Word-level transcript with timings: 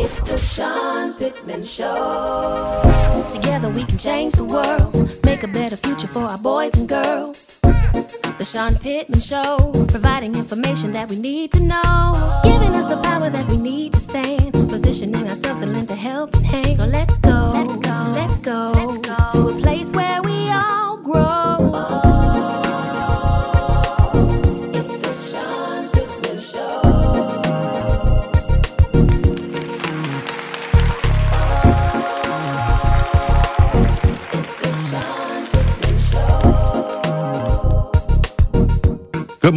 It's 0.00 0.20
the 0.20 0.38
Sean 0.38 1.12
Pittman 1.14 1.64
Show. 1.64 2.82
Together 3.34 3.68
we 3.68 3.84
can 3.84 3.98
change 3.98 4.34
the 4.34 4.44
world, 4.44 4.94
make 5.24 5.42
a 5.42 5.48
better 5.48 5.76
future 5.76 6.06
for 6.06 6.20
our 6.20 6.38
boys 6.38 6.72
and 6.74 6.88
girls. 6.88 7.58
The 7.62 8.44
Sean 8.44 8.76
Pittman 8.76 9.18
Show, 9.18 9.72
providing 9.88 10.36
information 10.36 10.92
that 10.92 11.08
we 11.10 11.16
need 11.16 11.50
to 11.52 11.60
know, 11.60 12.40
giving 12.44 12.74
us 12.76 12.88
the 12.94 13.00
power 13.02 13.28
that 13.28 13.48
we 13.48 13.56
need 13.56 13.92
to 13.94 13.98
stand, 13.98 14.52
positioning 14.52 15.28
ourselves 15.28 15.60
to 15.60 15.66
lend 15.66 15.90
a 15.90 15.96
helping 15.96 16.44
hand. 16.44 16.76
So 16.76 16.84
let's 16.86 17.18
go, 17.18 17.50
let's 17.54 17.76
go, 17.76 18.12
let's 18.14 18.38
go, 18.38 18.72
let's 18.76 18.98
go 18.98 19.07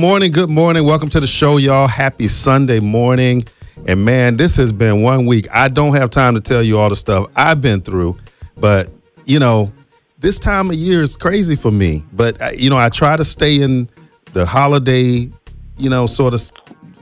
morning, 0.02 0.32
good 0.32 0.50
morning. 0.50 0.84
Welcome 0.84 1.10
to 1.10 1.20
the 1.20 1.28
show, 1.28 1.58
y'all. 1.58 1.88
Happy 1.88 2.28
Sunday 2.28 2.80
morning. 2.80 3.44
And 3.88 4.04
man, 4.04 4.36
this 4.36 4.58
has 4.58 4.73
been 4.73 5.04
one 5.04 5.28
week. 5.28 5.46
I 5.54 5.68
don't 5.68 5.96
have 5.96 6.09
time 6.09 6.34
to 6.34 6.42
tell 6.42 6.64
you 6.64 6.80
all 6.80 6.90
the 6.90 6.96
stuff 6.96 7.28
I've 7.36 7.62
been 7.62 7.82
through, 7.82 8.18
but 8.58 8.90
you 9.26 9.38
know, 9.38 9.72
this 10.18 10.40
time 10.40 10.72
of 10.72 10.76
year 10.76 11.04
is 11.04 11.16
crazy 11.16 11.56
for 11.56 11.70
me. 11.70 12.04
But 12.14 12.59
you 12.59 12.72
know, 12.72 12.80
I 12.80 12.90
try 12.90 13.16
to 13.16 13.23
stay 13.23 13.62
in 13.62 13.88
the 14.34 14.44
holiday, 14.44 15.30
you 15.78 15.90
know, 15.92 16.08
sort 16.08 16.34
of 16.34 16.42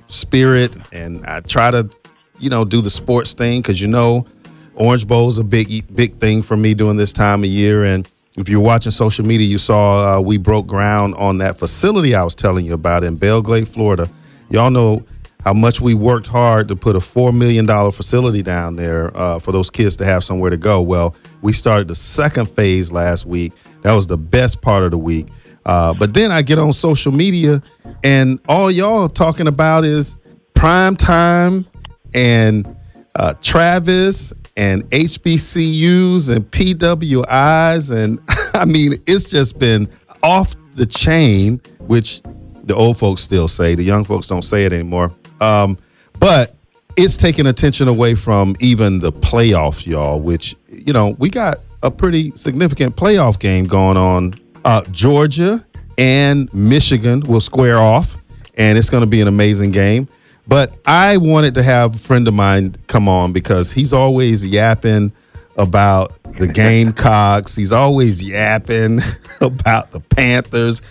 spirit, 0.08 0.76
and 0.92 1.26
I 1.26 1.40
try 1.40 1.72
to, 1.72 1.90
you 2.38 2.50
know, 2.50 2.66
do 2.66 2.82
the 2.82 2.90
sports 2.90 3.34
thing 3.34 3.62
because 3.62 3.80
you 3.80 3.88
know, 3.88 4.28
Orange 4.76 5.08
Bowl 5.08 5.30
is 5.30 5.38
a 5.38 5.46
big, 5.46 5.96
big 5.96 6.16
thing 6.16 6.42
for 6.42 6.58
me 6.58 6.74
during 6.74 6.98
this 6.98 7.14
time 7.14 7.46
of 7.46 7.50
year. 7.50 7.86
And 7.86 8.06
if 8.38 8.48
you're 8.48 8.62
watching 8.62 8.92
social 8.92 9.26
media, 9.26 9.48
you 9.48 9.58
saw 9.58 10.18
uh, 10.18 10.22
we 10.22 10.38
broke 10.38 10.68
ground 10.68 11.16
on 11.16 11.40
that 11.40 11.58
facility 11.58 12.16
I 12.16 12.24
was 12.24 12.36
telling 12.36 12.66
you 12.66 12.74
about 12.74 13.04
in 13.04 13.16
Belle 13.16 13.42
Glade, 13.42 13.68
Florida. 13.68 14.10
Y'all 14.50 14.70
know 14.70 15.06
how 15.44 15.54
much 15.54 15.82
we 15.82 15.94
worked 15.94 16.28
hard 16.28 16.68
to 16.68 16.76
put 16.76 16.96
a 16.96 17.00
$4 17.00 17.36
million 17.36 17.66
facility 17.92 18.42
down 18.44 18.76
there 18.76 19.16
uh, 19.16 19.40
for 19.40 19.52
those 19.52 19.70
kids 19.70 19.96
to 19.98 20.06
have 20.06 20.24
somewhere 20.24 20.50
to 20.50 20.58
go. 20.58 20.82
Well, 20.82 21.16
we 21.42 21.54
started 21.54 21.88
the 21.88 21.96
second 21.96 22.50
phase 22.50 22.92
last 22.92 23.26
week. 23.26 23.54
That 23.84 23.94
was 23.94 24.06
the 24.06 24.18
best 24.18 24.62
part 24.62 24.84
of 24.84 24.92
the 24.92 24.98
week. 24.98 25.28
Uh, 25.66 25.94
but 25.94 26.14
then 26.14 26.32
I 26.32 26.42
get 26.42 26.58
on 26.60 26.74
social 26.74 27.12
media, 27.12 27.62
and 28.04 28.40
all 28.48 28.72
y'all 28.72 29.08
talking 29.08 29.48
about 29.48 29.86
is 29.86 30.16
prime 30.54 30.96
time 30.96 31.66
and 32.14 32.76
uh, 33.16 33.34
Travis 33.42 34.34
and 34.60 34.84
HBCUs 34.90 36.36
and 36.36 36.52
PWIs. 36.52 37.96
And 37.96 38.20
I 38.54 38.66
mean, 38.66 38.92
it's 39.08 39.30
just 39.30 39.58
been 39.58 39.88
off 40.22 40.54
the 40.74 40.86
chain, 40.86 41.62
which 41.80 42.22
the 42.64 42.76
old 42.76 42.98
folks 42.98 43.22
still 43.22 43.48
say. 43.48 43.74
The 43.74 43.84
young 43.84 44.04
folks 44.04 44.28
don't 44.28 44.44
say 44.44 44.66
it 44.66 44.74
anymore. 44.74 45.14
Um, 45.40 45.78
but 46.20 46.56
it's 46.98 47.16
taking 47.16 47.48
attention 47.48 47.88
away 47.88 48.16
from 48.16 48.54
even 48.60 49.00
the 49.00 49.14
playoff, 49.14 49.88
y'all, 49.88 50.20
which, 50.20 50.58
you 50.68 50.92
know, 50.92 51.16
we 51.20 51.30
got 51.30 51.60
a 51.82 51.90
pretty 51.90 52.32
significant 52.32 52.98
playoff 52.98 53.40
game 53.40 53.64
going 53.64 53.96
on. 53.96 54.34
Uh, 54.66 54.82
Georgia 54.92 55.62
and 55.98 56.54
Michigan 56.54 57.22
will 57.22 57.40
square 57.40 57.78
off, 57.78 58.18
and 58.58 58.78
it's 58.78 58.90
going 58.90 59.06
to 59.06 59.10
be 59.10 59.22
an 59.22 59.30
amazing 59.30 59.72
game. 59.72 60.10
But 60.50 60.76
I 60.88 61.18
wanted 61.18 61.54
to 61.56 61.64
have 61.64 61.94
a 61.96 61.98
friend 61.98 62.28
of 62.28 62.34
mine 62.34 62.76
come 62.88 63.08
on 63.08 63.34
because 63.34 63.72
he's 63.72 63.94
always 63.94 64.44
yapping 64.44 65.14
about 65.58 66.18
the 66.40 66.48
Gamecocks. 66.48 67.56
He's 67.56 67.72
always 67.72 68.24
yapping 68.24 69.00
about 69.42 69.92
the 69.92 70.00
Panthers. 70.00 70.82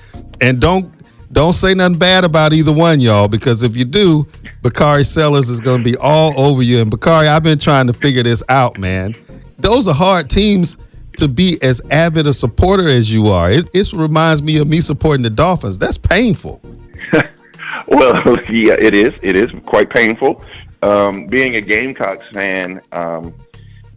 And 0.41 0.61
don't 0.61 0.95
don't 1.33 1.55
say 1.55 1.75
nothing 1.75 1.99
bad 1.99 2.25
about 2.25 2.53
either 2.53 2.73
one, 2.73 3.01
y'all, 3.01 3.29
because 3.29 3.63
if 3.65 3.77
you 3.77 3.85
do, 3.85 4.27
Bakari 4.63 5.05
Sellers 5.05 5.51
is 5.51 5.61
going 5.61 5.79
to 5.79 5.85
be 5.85 5.97
all 6.01 6.39
over 6.39 6.63
you. 6.63 6.81
And 6.81 6.91
Bakari, 6.91 7.27
I've 7.27 7.43
been 7.43 7.59
trying 7.59 7.89
to 7.89 7.93
figure 7.93 8.23
this 8.23 8.43
out, 8.49 8.79
man. 8.79 9.13
Those 9.59 9.89
are 9.89 9.95
hard 9.95 10.31
teams 10.31 10.79
to 11.17 11.27
be 11.27 11.59
as 11.63 11.83
avid 11.91 12.29
a 12.29 12.33
supporter 12.33 12.89
as 12.89 13.13
you 13.13 13.27
are. 13.27 13.51
It, 13.51 13.69
it 13.75 13.93
reminds 13.93 14.41
me 14.41 14.59
of 14.59 14.69
me 14.69 14.81
supporting 14.81 15.25
the 15.25 15.31
Dolphins. 15.31 15.79
That's 15.79 15.99
painful. 15.99 16.63
Well, 17.89 18.15
yeah, 18.51 18.75
it 18.79 18.95
is. 18.95 19.15
It 19.23 19.37
is 19.37 19.51
quite 19.67 19.91
painful. 19.91 20.45
Um, 20.83 21.27
being 21.27 21.57
a 21.57 21.61
Gamecocks 21.61 22.27
fan 22.33 22.81
um, 22.93 23.35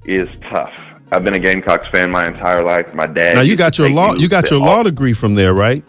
is 0.06 0.28
tough. 0.50 0.74
I've 1.12 1.24
been 1.24 1.36
a 1.36 1.40
Gamecocks 1.40 1.88
fan 1.90 2.10
my 2.10 2.28
entire 2.28 2.64
life. 2.64 2.94
My 2.96 3.06
dad. 3.06 3.36
Now 3.36 3.42
you 3.42 3.56
got 3.56 3.78
your 3.78 3.90
law. 3.90 4.14
You 4.14 4.30
got 4.30 4.50
your 4.50 4.60
all- 4.60 4.66
law 4.66 4.84
degree 4.84 5.14
from 5.14 5.36
there, 5.36 5.54
right? 5.54 5.84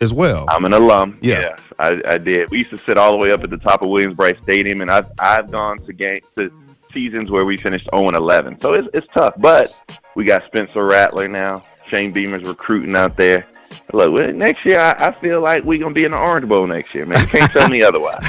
As 0.00 0.12
well. 0.12 0.46
I'm 0.48 0.64
an 0.64 0.72
alum. 0.72 1.18
Yeah. 1.20 1.40
Yes, 1.40 1.60
I, 1.78 2.02
I 2.06 2.18
did. 2.18 2.50
We 2.50 2.58
used 2.58 2.70
to 2.70 2.78
sit 2.78 2.98
all 2.98 3.12
the 3.12 3.18
way 3.18 3.30
up 3.30 3.44
at 3.44 3.50
the 3.50 3.58
top 3.58 3.82
of 3.82 3.88
Williams-Brice 3.88 4.38
Stadium, 4.42 4.80
and 4.80 4.90
I've 4.90 5.10
I've 5.20 5.50
gone 5.50 5.78
to 5.86 5.92
game 5.92 6.22
to 6.36 6.50
seasons 6.92 7.30
where 7.30 7.44
we 7.44 7.56
finished 7.56 7.88
0 7.94 8.08
and 8.08 8.16
11. 8.16 8.60
So 8.60 8.72
it's 8.74 8.88
it's 8.94 9.06
tough, 9.16 9.34
but 9.38 9.72
we 10.16 10.24
got 10.24 10.44
Spencer 10.46 10.84
Rattler 10.84 11.28
now. 11.28 11.64
Shane 11.88 12.10
Beamer's 12.10 12.42
recruiting 12.42 12.96
out 12.96 13.16
there. 13.16 13.46
Look, 13.92 14.34
next 14.34 14.64
year 14.64 14.80
I, 14.80 15.08
I 15.08 15.20
feel 15.20 15.40
like 15.40 15.64
we're 15.64 15.78
gonna 15.78 15.94
be 15.94 16.04
in 16.04 16.12
the 16.12 16.18
Orange 16.18 16.48
Bowl 16.48 16.66
next 16.66 16.94
year, 16.94 17.06
man. 17.06 17.20
You 17.20 17.26
can't 17.26 17.50
tell 17.50 17.68
me 17.68 17.82
otherwise. 17.82 18.24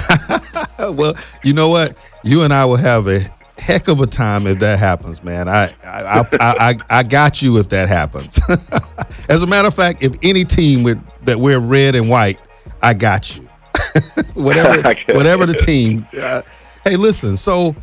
well, 0.80 1.14
you 1.44 1.54
know 1.54 1.70
what? 1.70 1.98
You 2.24 2.44
and 2.44 2.54
I 2.54 2.66
will 2.66 2.78
have 2.78 3.08
a 3.08 3.22
heck 3.58 3.88
of 3.88 4.02
a 4.02 4.06
time 4.06 4.48
if 4.48 4.60
that 4.60 4.80
happens, 4.80 5.24
man. 5.24 5.48
I 5.48 5.70
I 5.86 6.20
I, 6.20 6.26
I, 6.40 6.76
I, 6.90 7.04
got 7.04 7.42
you 7.42 7.58
if 7.58 7.70
that 7.70 7.88
happens. 7.88 8.40
As 9.30 9.42
a 9.42 9.48
matter 9.48 9.68
of 9.68 9.74
fact, 9.74 10.04
if 10.04 10.18
any 10.24 10.44
team 10.44 10.84
with 10.84 11.02
that 11.26 11.38
wear 11.38 11.60
red 11.60 11.96
and 11.96 12.10
white, 12.10 12.42
I 12.82 12.94
got 12.94 13.36
you. 13.36 13.48
whatever 14.34 14.82
whatever 15.10 15.46
the 15.46 15.54
team. 15.54 16.06
Uh, 16.20 16.42
hey, 16.84 16.96
listen. 16.96 17.38
So 17.38 17.76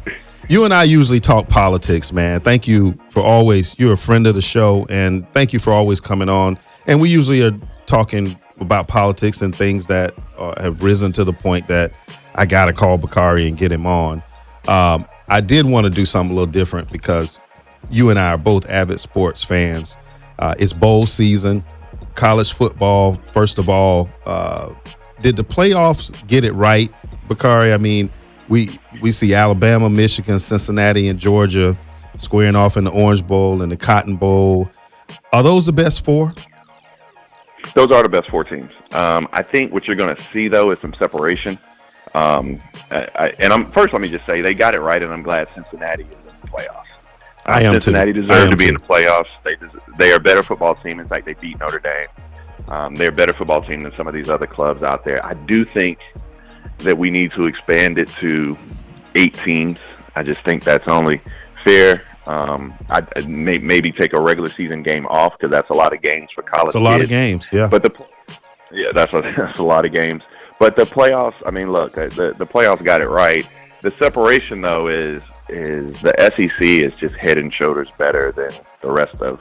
you 0.49 0.65
and 0.65 0.75
I 0.75 0.84
usually 0.84 1.20
talk 1.20 1.49
politics, 1.49 2.12
man. 2.12 2.41
Thank 2.41 2.66
you 2.66 2.99
for 3.10 3.22
always. 3.22 3.78
You're 3.78 3.93
a 3.93 3.99
friend 3.99 4.26
of 4.26 4.34
the 4.34 4.43
show, 4.43 4.87
and 4.91 5.31
thank 5.32 5.53
you 5.53 5.59
for 5.59 5.72
always 5.72 6.00
coming 6.00 6.28
on. 6.28 6.59
And 6.87 7.01
we 7.01 7.09
usually 7.09 7.43
are 7.43 7.53
talking 7.87 8.39
about 8.61 8.89
politics 8.89 9.43
and 9.43 9.55
things 9.55 9.87
that 9.87 10.15
uh, 10.39 10.61
have 10.63 10.83
risen 10.83 11.13
to 11.13 11.25
the 11.25 11.33
point 11.33 11.67
that 11.69 11.93
I 12.35 12.47
got 12.47 12.67
to 12.67 12.73
call 12.73 12.99
Bakari 12.99 13.49
and 13.49 13.57
get 13.57 13.73
him 13.73 13.87
on. 13.87 14.23
Um, 14.69 15.05
I 15.29 15.41
did 15.41 15.67
want 15.67 15.85
to 15.85 15.91
do 15.91 16.05
something 16.05 16.33
a 16.33 16.39
little 16.39 16.51
different 16.51 16.91
because 16.91 17.39
you 17.91 18.11
and 18.11 18.19
I 18.19 18.33
are 18.33 18.39
both 18.39 18.69
avid 18.71 19.01
sports 19.01 19.43
fans. 19.43 19.97
Uh, 20.39 20.55
it's 20.59 20.73
bowl 20.73 21.07
season, 21.07 21.65
college 22.15 22.53
football. 22.53 23.15
First 23.27 23.59
of 23.59 23.69
all, 23.69 24.11
uh, 24.27 24.75
did 25.21 25.37
the 25.37 25.45
playoffs 25.45 26.27
get 26.27 26.45
it 26.45 26.53
right, 26.53 26.91
Bakari? 27.29 27.73
I 27.73 27.79
mean, 27.79 28.11
we 28.49 28.71
we 29.01 29.12
see 29.12 29.35
Alabama, 29.35 29.89
Michigan, 29.89 30.39
Cincinnati, 30.39 31.09
and 31.09 31.19
Georgia 31.19 31.79
squaring 32.19 32.57
off 32.57 32.77
in 32.77 32.85
the 32.85 32.91
Orange 32.91 33.27
Bowl 33.27 33.62
and 33.62 33.71
the 33.71 33.77
Cotton 33.77 34.17
Bowl. 34.17 34.71
Are 35.33 35.43
those 35.43 35.65
the 35.67 35.73
best 35.73 36.05
four? 36.05 36.33
Those 37.75 37.91
are 37.93 38.03
the 38.03 38.09
best 38.09 38.31
four 38.31 38.44
teams. 38.44 38.72
Um, 38.93 39.28
I 39.32 39.43
think 39.43 39.72
what 39.72 39.87
you're 39.87 39.97
going 39.97 40.15
to 40.15 40.22
see 40.32 40.48
though 40.48 40.71
is 40.71 40.78
some 40.81 40.94
separation. 40.98 41.59
Um, 42.15 42.60
I, 42.91 43.06
I, 43.15 43.28
and 43.38 43.53
I'm 43.53 43.71
first. 43.71 43.93
Let 43.93 44.03
me 44.03 44.09
just 44.09 44.26
say 44.26 44.41
they 44.41 44.54
got 44.54 44.75
it 44.75 44.81
right, 44.81 45.03
and 45.03 45.12
I'm 45.12 45.22
glad 45.22 45.50
Cincinnati 45.50 46.04
is 46.04 46.34
in 46.34 46.41
the 46.41 46.49
playoffs. 46.49 46.99
Uh, 47.47 47.53
I 47.53 47.60
am 47.62 47.75
too. 47.75 47.81
Cincinnati 47.81 48.12
deserve 48.12 48.31
am 48.31 48.50
to 48.50 48.56
be 48.56 48.65
too. 48.65 48.69
in 48.70 48.75
the 48.75 48.81
playoffs. 48.81 49.28
They 49.44 49.54
des- 49.54 49.93
they 49.99 50.12
are 50.12 50.16
a 50.16 50.20
better 50.20 50.43
football 50.43 50.75
team. 50.75 50.99
In 51.00 51.06
fact, 51.06 51.26
they 51.26 51.34
beat 51.34 51.59
Notre 51.60 51.78
Dame. 51.78 52.06
Um, 52.69 52.94
they're 52.94 53.10
a 53.10 53.12
better 53.12 53.32
football 53.32 53.60
team 53.60 53.82
than 53.82 53.94
some 53.94 54.06
of 54.06 54.15
these 54.15 54.28
other 54.28 54.47
clubs 54.47 54.82
out 54.82 55.04
there. 55.04 55.25
I 55.26 55.34
do 55.34 55.65
think 55.65 55.99
that 56.78 56.97
we 56.97 57.10
need 57.10 57.32
to 57.32 57.44
expand 57.44 57.99
it 57.99 58.09
to 58.20 58.56
eight 59.15 59.34
teams. 59.34 59.76
I 60.14 60.23
just 60.23 60.43
think 60.44 60.64
that's 60.64 60.88
only 60.88 61.20
fair. 61.62 62.05
Um, 62.26 62.75
I'd 62.90 63.28
may, 63.28 63.58
maybe 63.58 63.93
take 63.93 64.12
a 64.12 64.20
regular 64.20 64.50
season 64.50 64.82
game 64.82 65.06
off 65.06 65.32
because 65.38 65.50
that's 65.50 65.70
a 65.70 65.75
lot 65.75 65.94
of 65.94 66.02
games 66.02 66.28
for 66.34 66.43
college. 66.43 66.69
It's 66.69 66.75
a 66.75 66.81
lot 66.81 67.00
of 67.00 67.08
games. 67.08 67.49
Yeah. 67.52 67.69
But 67.69 67.82
the 67.82 68.06
yeah, 68.72 68.93
that's 68.93 69.12
a, 69.12 69.20
that's 69.37 69.58
a 69.58 69.64
lot 69.64 69.84
of 69.84 69.93
games. 69.93 70.22
But 70.58 70.76
the 70.76 70.84
playoffs, 70.84 71.34
I 71.46 71.50
mean, 71.50 71.72
look, 71.72 71.96
uh, 71.96 72.08
the 72.08 72.34
the 72.37 72.46
playoffs 72.46 72.84
got 72.84 73.00
it 73.00 73.08
right. 73.08 73.49
The 73.82 73.90
separation 73.93 74.61
though 74.61 74.88
is 74.88 75.22
is 75.49 76.00
the 76.02 76.12
SEC 76.19 76.61
is 76.61 76.96
just 76.96 77.14
head 77.17 77.38
and 77.38 77.52
shoulders 77.52 77.88
better 77.99 78.32
than 78.32 78.52
the 78.82 78.93
rest 78.93 79.23
of 79.23 79.40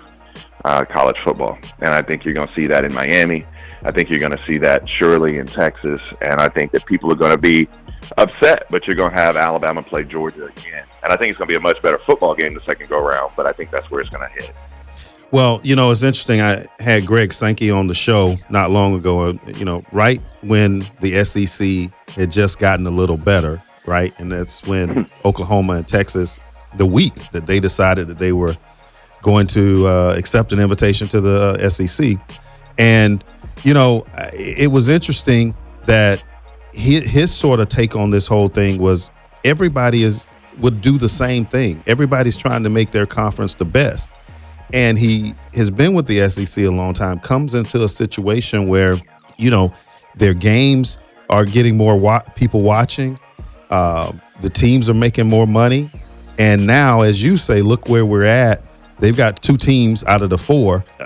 uh, 0.66 0.86
college 0.86 1.20
football, 1.22 1.58
and 1.80 1.90
I 1.90 2.02
think 2.02 2.24
you're 2.24 2.34
going 2.34 2.48
to 2.48 2.54
see 2.56 2.68
that 2.68 2.86
in 2.86 2.94
Miami. 2.94 3.46
I 3.84 3.92
think 3.92 4.10
you're 4.10 4.20
going 4.20 4.36
to 4.36 4.46
see 4.46 4.58
that 4.60 4.88
surely 4.88 5.38
in 5.38 5.48
Texas, 5.48 6.02
and 6.22 6.40
I 6.40 6.50
think 6.50 6.72
that 6.74 6.86
people 6.86 7.12
are 7.12 7.16
going 7.16 7.32
to 7.32 7.38
be 7.38 7.68
upset, 8.18 8.66
but 8.70 8.86
you're 8.88 8.96
going 8.96 9.12
to 9.12 9.18
have 9.18 9.38
Alabama 9.38 9.82
play 9.82 10.04
Georgia 10.04 10.46
again, 10.46 10.86
and 11.04 11.14
I 11.14 11.16
think 11.16 11.32
it's 11.32 11.38
going 11.38 11.48
to 11.48 11.54
be 11.54 11.58
a 11.58 11.62
much 11.62 11.82
better 11.82 11.98
football 12.00 12.36
game 12.36 12.52
the 12.52 12.62
second 12.66 12.90
go 12.90 13.00
round. 13.00 13.32
But 13.36 13.48
I 13.48 13.52
think 13.52 13.72
that's 13.72 13.90
where 13.90 14.02
it's 14.02 14.10
going 14.10 14.28
to 14.28 14.34
hit. 14.42 14.54
Well, 15.32 15.60
you 15.64 15.76
know, 15.76 15.92
it's 15.92 16.02
interesting. 16.02 16.42
I 16.42 16.66
had 16.80 17.06
Greg 17.06 17.32
Sankey 17.32 17.70
on 17.70 17.86
the 17.88 17.94
show 17.94 18.36
not 18.50 18.72
long 18.72 18.96
ago, 18.96 19.30
and 19.30 19.58
you 19.58 19.66
know, 19.66 19.84
right 19.92 20.20
when 20.42 20.88
the 21.02 21.24
SEC 21.24 21.92
had 22.16 22.32
just 22.32 22.60
gotten 22.60 22.86
a 22.88 22.92
little 22.92 23.18
better, 23.18 23.62
right? 23.86 24.18
And 24.20 24.32
that's 24.32 24.66
when 24.66 25.10
Oklahoma 25.26 25.74
and 25.74 25.88
Texas 25.88 26.40
the 26.78 26.86
week 26.86 27.16
that 27.32 27.46
they 27.46 27.60
decided 27.60 28.08
that 28.08 28.18
they 28.18 28.32
were 28.32 28.56
going 29.22 29.48
to 29.48 29.88
uh, 29.88 30.16
accept 30.18 30.52
an 30.52 30.60
invitation 30.60 31.08
to 31.10 31.22
the 31.22 31.60
uh, 31.60 31.70
SEC. 31.70 32.16
And, 32.78 33.24
you 33.64 33.74
know, 33.74 34.04
it 34.34 34.72
was 34.72 34.90
interesting 34.90 35.56
that 35.86 36.24
his, 36.74 37.10
his 37.10 37.34
sort 37.34 37.60
of 37.60 37.70
take 37.70 37.96
on 37.96 38.12
this 38.12 38.28
whole 38.28 38.48
thing 38.48 38.80
was 38.80 39.10
everybody 39.44 40.04
is 40.04 40.28
would 40.60 40.82
do 40.82 40.98
the 40.98 41.10
same 41.10 41.46
thing. 41.46 41.82
Everybody's 41.88 42.36
trying 42.36 42.64
to 42.64 42.70
make 42.70 42.92
their 42.92 43.06
conference 43.06 43.56
the 43.56 43.66
best. 43.66 44.12
And 44.74 44.98
he 44.98 45.34
has 45.56 45.72
been 45.72 45.94
with 45.94 46.06
the 46.06 46.30
SEC 46.30 46.64
a 46.66 46.70
long 46.70 46.94
time, 46.94 47.20
comes 47.20 47.56
into 47.56 47.84
a 47.84 47.90
situation 47.90 48.68
where, 48.68 48.98
you 49.38 49.50
know, 49.50 49.74
their 50.16 50.34
games 50.34 50.98
are 51.30 51.46
getting 51.46 51.78
more 51.78 51.98
wa- 51.98 52.24
people 52.36 52.62
watching. 52.62 53.18
Uh, 53.70 54.12
the 54.42 54.50
teams 54.50 54.90
are 54.90 54.94
making 54.94 55.28
more 55.28 55.48
money. 55.48 55.90
And 56.38 56.68
now, 56.68 57.02
as 57.02 57.24
you 57.24 57.38
say, 57.38 57.62
look 57.62 57.90
where 57.90 58.06
we're 58.06 58.26
at. 58.26 58.60
They've 59.00 59.16
got 59.16 59.42
two 59.42 59.56
teams 59.56 60.04
out 60.04 60.22
of 60.22 60.30
the 60.30 60.38
four 60.38 60.86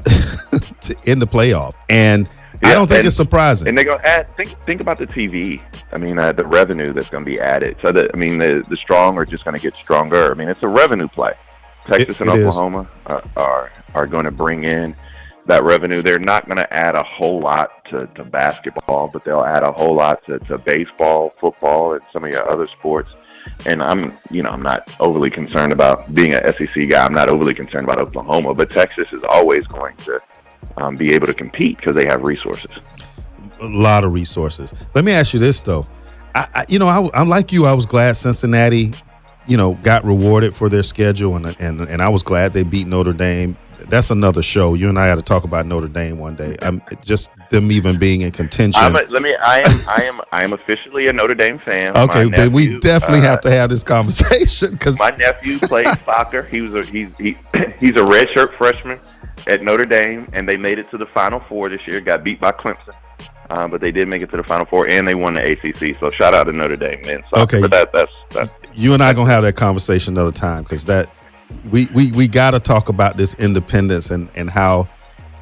in 1.05 1.19
the 1.19 1.27
playoff. 1.27 1.75
And 1.89 2.29
yeah, 2.61 2.69
I 2.69 2.73
don't 2.73 2.87
think 2.87 2.99
and, 2.99 3.07
it's 3.07 3.15
surprising. 3.15 3.67
And 3.67 3.77
they're 3.77 3.85
going 3.85 3.99
to 3.99 4.07
add. 4.07 4.35
Think 4.37 4.49
think 4.63 4.81
about 4.81 4.97
the 4.97 5.07
TV. 5.07 5.61
I 5.91 5.97
mean, 5.97 6.19
uh, 6.19 6.31
the 6.31 6.45
revenue 6.45 6.93
that's 6.93 7.09
going 7.09 7.23
to 7.23 7.29
be 7.29 7.39
added. 7.39 7.77
So 7.81 7.91
that 7.91 8.11
I 8.13 8.17
mean, 8.17 8.37
the 8.37 8.63
the 8.69 8.77
strong 8.77 9.17
are 9.17 9.25
just 9.25 9.43
going 9.43 9.55
to 9.55 9.61
get 9.61 9.75
stronger. 9.75 10.31
I 10.31 10.35
mean, 10.35 10.49
it's 10.49 10.63
a 10.63 10.67
revenue 10.67 11.07
play. 11.07 11.33
Texas 11.81 12.15
it, 12.15 12.21
and 12.21 12.29
it 12.29 12.45
Oklahoma 12.45 12.89
uh, 13.07 13.21
are 13.35 13.71
are 13.93 14.07
going 14.07 14.25
to 14.25 14.31
bring 14.31 14.65
in 14.65 14.95
that 15.45 15.63
revenue. 15.63 16.01
They're 16.01 16.19
not 16.19 16.45
going 16.45 16.57
to 16.57 16.73
add 16.73 16.95
a 16.95 17.03
whole 17.03 17.39
lot 17.39 17.85
to, 17.89 18.07
to 18.15 18.23
basketball, 18.23 19.09
but 19.11 19.25
they'll 19.25 19.43
add 19.43 19.63
a 19.63 19.71
whole 19.71 19.95
lot 19.95 20.25
to, 20.25 20.39
to 20.39 20.57
baseball, 20.57 21.33
football, 21.39 21.93
and 21.93 22.01
some 22.11 22.23
of 22.23 22.31
your 22.31 22.49
other 22.49 22.67
sports. 22.67 23.09
And 23.65 23.83
I'm, 23.83 24.17
you 24.31 24.41
know, 24.41 24.49
I'm 24.49 24.61
not 24.61 24.89
overly 25.01 25.29
concerned 25.29 25.73
about 25.73 26.13
being 26.15 26.33
an 26.33 26.53
SEC 26.53 26.89
guy. 26.89 27.05
I'm 27.05 27.13
not 27.13 27.27
overly 27.27 27.53
concerned 27.53 27.83
about 27.83 27.99
Oklahoma, 27.99 28.53
but 28.53 28.71
Texas 28.71 29.11
is 29.11 29.21
always 29.27 29.65
going 29.67 29.97
to 29.97 30.17
um, 30.77 30.95
be 30.95 31.13
able 31.13 31.27
to 31.27 31.33
compete 31.33 31.77
because 31.77 31.95
they 31.95 32.05
have 32.05 32.23
resources. 32.23 32.71
A 33.61 33.65
lot 33.65 34.03
of 34.03 34.13
resources. 34.13 34.73
Let 34.93 35.05
me 35.05 35.11
ask 35.11 35.33
you 35.33 35.39
this 35.39 35.61
though. 35.61 35.87
I, 36.35 36.47
I 36.53 36.65
you 36.67 36.79
know, 36.79 36.87
I, 36.87 37.21
am 37.21 37.29
like 37.29 37.51
you. 37.51 37.65
I 37.65 37.73
was 37.73 37.85
glad 37.85 38.15
Cincinnati, 38.15 38.93
you 39.47 39.57
know, 39.57 39.73
got 39.75 40.03
rewarded 40.03 40.53
for 40.53 40.69
their 40.69 40.83
schedule, 40.83 41.35
and 41.35 41.45
and 41.59 41.81
and 41.81 42.01
I 42.01 42.09
was 42.09 42.23
glad 42.23 42.53
they 42.53 42.63
beat 42.63 42.87
Notre 42.87 43.13
Dame. 43.13 43.57
That's 43.89 44.11
another 44.11 44.41
show. 44.41 44.75
You 44.75 44.89
and 44.89 44.97
I 44.97 45.07
got 45.07 45.15
to 45.15 45.21
talk 45.21 45.43
about 45.43 45.65
Notre 45.65 45.87
Dame 45.87 46.17
one 46.17 46.35
day. 46.35 46.55
I'm 46.61 46.81
just 47.03 47.29
them 47.49 47.71
even 47.71 47.97
being 47.99 48.21
in 48.21 48.31
contention. 48.31 48.81
A, 48.81 48.89
let 48.89 49.21
me. 49.21 49.35
I 49.35 49.59
am. 49.59 49.79
I 49.87 50.03
am. 50.03 50.21
I 50.31 50.43
am 50.43 50.53
officially 50.53 51.07
a 51.07 51.13
Notre 51.13 51.35
Dame 51.35 51.59
fan. 51.59 51.95
Okay, 51.95 52.25
nephew, 52.25 52.35
then 52.35 52.51
we 52.53 52.79
definitely 52.79 53.19
uh, 53.19 53.31
have 53.31 53.41
to 53.41 53.51
have 53.51 53.69
this 53.69 53.83
conversation 53.83 54.71
because 54.71 54.99
my 54.99 55.11
nephew 55.17 55.59
plays 55.59 55.99
soccer. 56.01 56.43
He 56.43 56.61
was 56.61 56.73
a 56.73 56.89
he's 56.89 57.09
he, 57.17 57.37
he's 57.79 57.91
a 57.91 58.05
redshirt 58.05 58.57
freshman 58.57 58.99
at 59.47 59.61
Notre 59.61 59.85
Dame, 59.85 60.29
and 60.33 60.47
they 60.47 60.57
made 60.57 60.79
it 60.79 60.89
to 60.91 60.97
the 60.97 61.05
Final 61.07 61.41
Four 61.47 61.69
this 61.69 61.81
year. 61.87 62.01
Got 62.01 62.23
beat 62.23 62.39
by 62.39 62.51
Clemson, 62.51 62.95
uh, 63.49 63.67
but 63.67 63.81
they 63.81 63.91
did 63.91 64.07
make 64.07 64.21
it 64.21 64.29
to 64.31 64.37
the 64.37 64.43
Final 64.43 64.65
Four, 64.65 64.89
and 64.89 65.07
they 65.07 65.15
won 65.15 65.35
the 65.35 65.51
ACC. 65.51 65.95
So 65.99 66.09
shout 66.09 66.33
out 66.33 66.45
to 66.45 66.53
Notre 66.53 66.75
Dame, 66.75 67.01
man. 67.01 67.23
So, 67.33 67.41
okay, 67.41 67.61
that, 67.61 67.91
that's 67.93 68.11
that's 68.31 68.55
you 68.73 68.93
and 68.93 69.03
I 69.03 69.13
gonna 69.13 69.29
have 69.29 69.43
that 69.43 69.55
conversation 69.55 70.13
another 70.15 70.31
time 70.31 70.63
because 70.63 70.85
that 70.85 71.11
we 71.71 71.87
we 71.93 72.11
we 72.11 72.27
got 72.27 72.51
to 72.51 72.59
talk 72.59 72.89
about 72.89 73.17
this 73.17 73.39
independence 73.39 74.11
and 74.11 74.29
and 74.35 74.49
how 74.49 74.87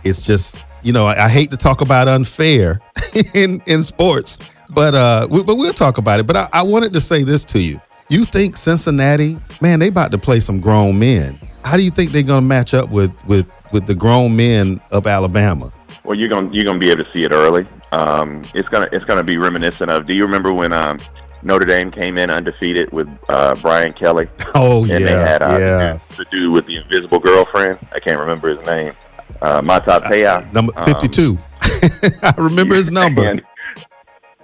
it's 0.04 0.26
just 0.26 0.66
you 0.84 0.94
know 0.94 1.06
I, 1.06 1.26
I 1.26 1.30
hate 1.30 1.52
to 1.52 1.58
talk 1.58 1.82
about 1.82 2.08
unfair 2.08 2.80
in 3.34 3.62
in 3.68 3.84
sports, 3.84 4.40
but 4.70 4.94
uh, 4.96 5.28
we, 5.30 5.44
but 5.44 5.56
we'll 5.56 5.74
talk 5.74 5.98
about 5.98 6.20
it. 6.20 6.28
But 6.28 6.38
I, 6.38 6.48
I 6.54 6.64
wanted 6.64 6.94
to 6.94 7.02
say 7.02 7.24
this 7.24 7.46
to 7.46 7.60
you. 7.60 7.80
You 8.12 8.26
think 8.26 8.58
Cincinnati, 8.58 9.38
man, 9.62 9.80
they 9.80 9.88
about 9.88 10.12
to 10.12 10.18
play 10.18 10.40
some 10.40 10.60
grown 10.60 11.00
men 11.00 11.40
how 11.64 11.78
do 11.78 11.84
you 11.84 11.92
think 11.92 12.12
they're 12.12 12.24
going 12.24 12.42
to 12.42 12.48
match 12.48 12.74
up 12.74 12.90
with 12.90 13.26
with 13.26 13.48
with 13.72 13.86
the 13.86 13.96
grown 13.96 14.36
men 14.36 14.82
of 14.92 15.08
Alabama? 15.08 15.72
Well, 16.04 16.18
you're 16.18 16.30
going 16.30 16.54
you're 16.54 16.64
going 16.64 16.80
to 16.80 16.86
be 16.86 16.92
able 16.92 17.04
to 17.04 17.12
see 17.14 17.24
it 17.24 17.32
early. 17.32 17.68
Um, 17.92 18.44
it's 18.54 18.68
gonna 18.70 18.88
it's 18.92 19.06
gonna 19.06 19.24
be 19.24 19.38
reminiscent 19.38 19.92
of. 19.92 20.06
Do 20.06 20.14
you 20.14 20.24
remember 20.24 20.54
when 20.54 20.74
um, 20.74 21.00
Notre 21.44 21.66
Dame 21.66 21.92
came 21.92 22.18
in 22.18 22.30
undefeated 22.30 22.92
with 22.92 23.08
uh, 23.30 23.56
Brian 23.62 23.92
Kelly? 23.92 24.28
Oh 24.54 24.82
and 24.82 24.90
yeah, 24.90 25.00
they 25.00 25.12
had, 25.12 25.44
uh, 25.44 25.58
yeah. 25.58 26.00
The 26.18 26.26
dude 26.26 26.52
with 26.52 26.66
the 26.66 26.78
invisible 26.78 27.20
girlfriend. 27.20 27.80
I 27.94 28.00
can't 28.00 28.20
remember 28.20 28.56
his 28.56 28.66
name. 28.66 28.94
Uh, 29.42 29.62
Mata 29.62 29.94
Uh, 29.94 30.46
number 30.52 30.74
fifty-two. 30.86 31.38
Um, 31.38 31.40
I 32.24 32.34
remember 32.38 32.76
his 32.76 32.92
number. 33.02 33.24
And, 33.24 33.42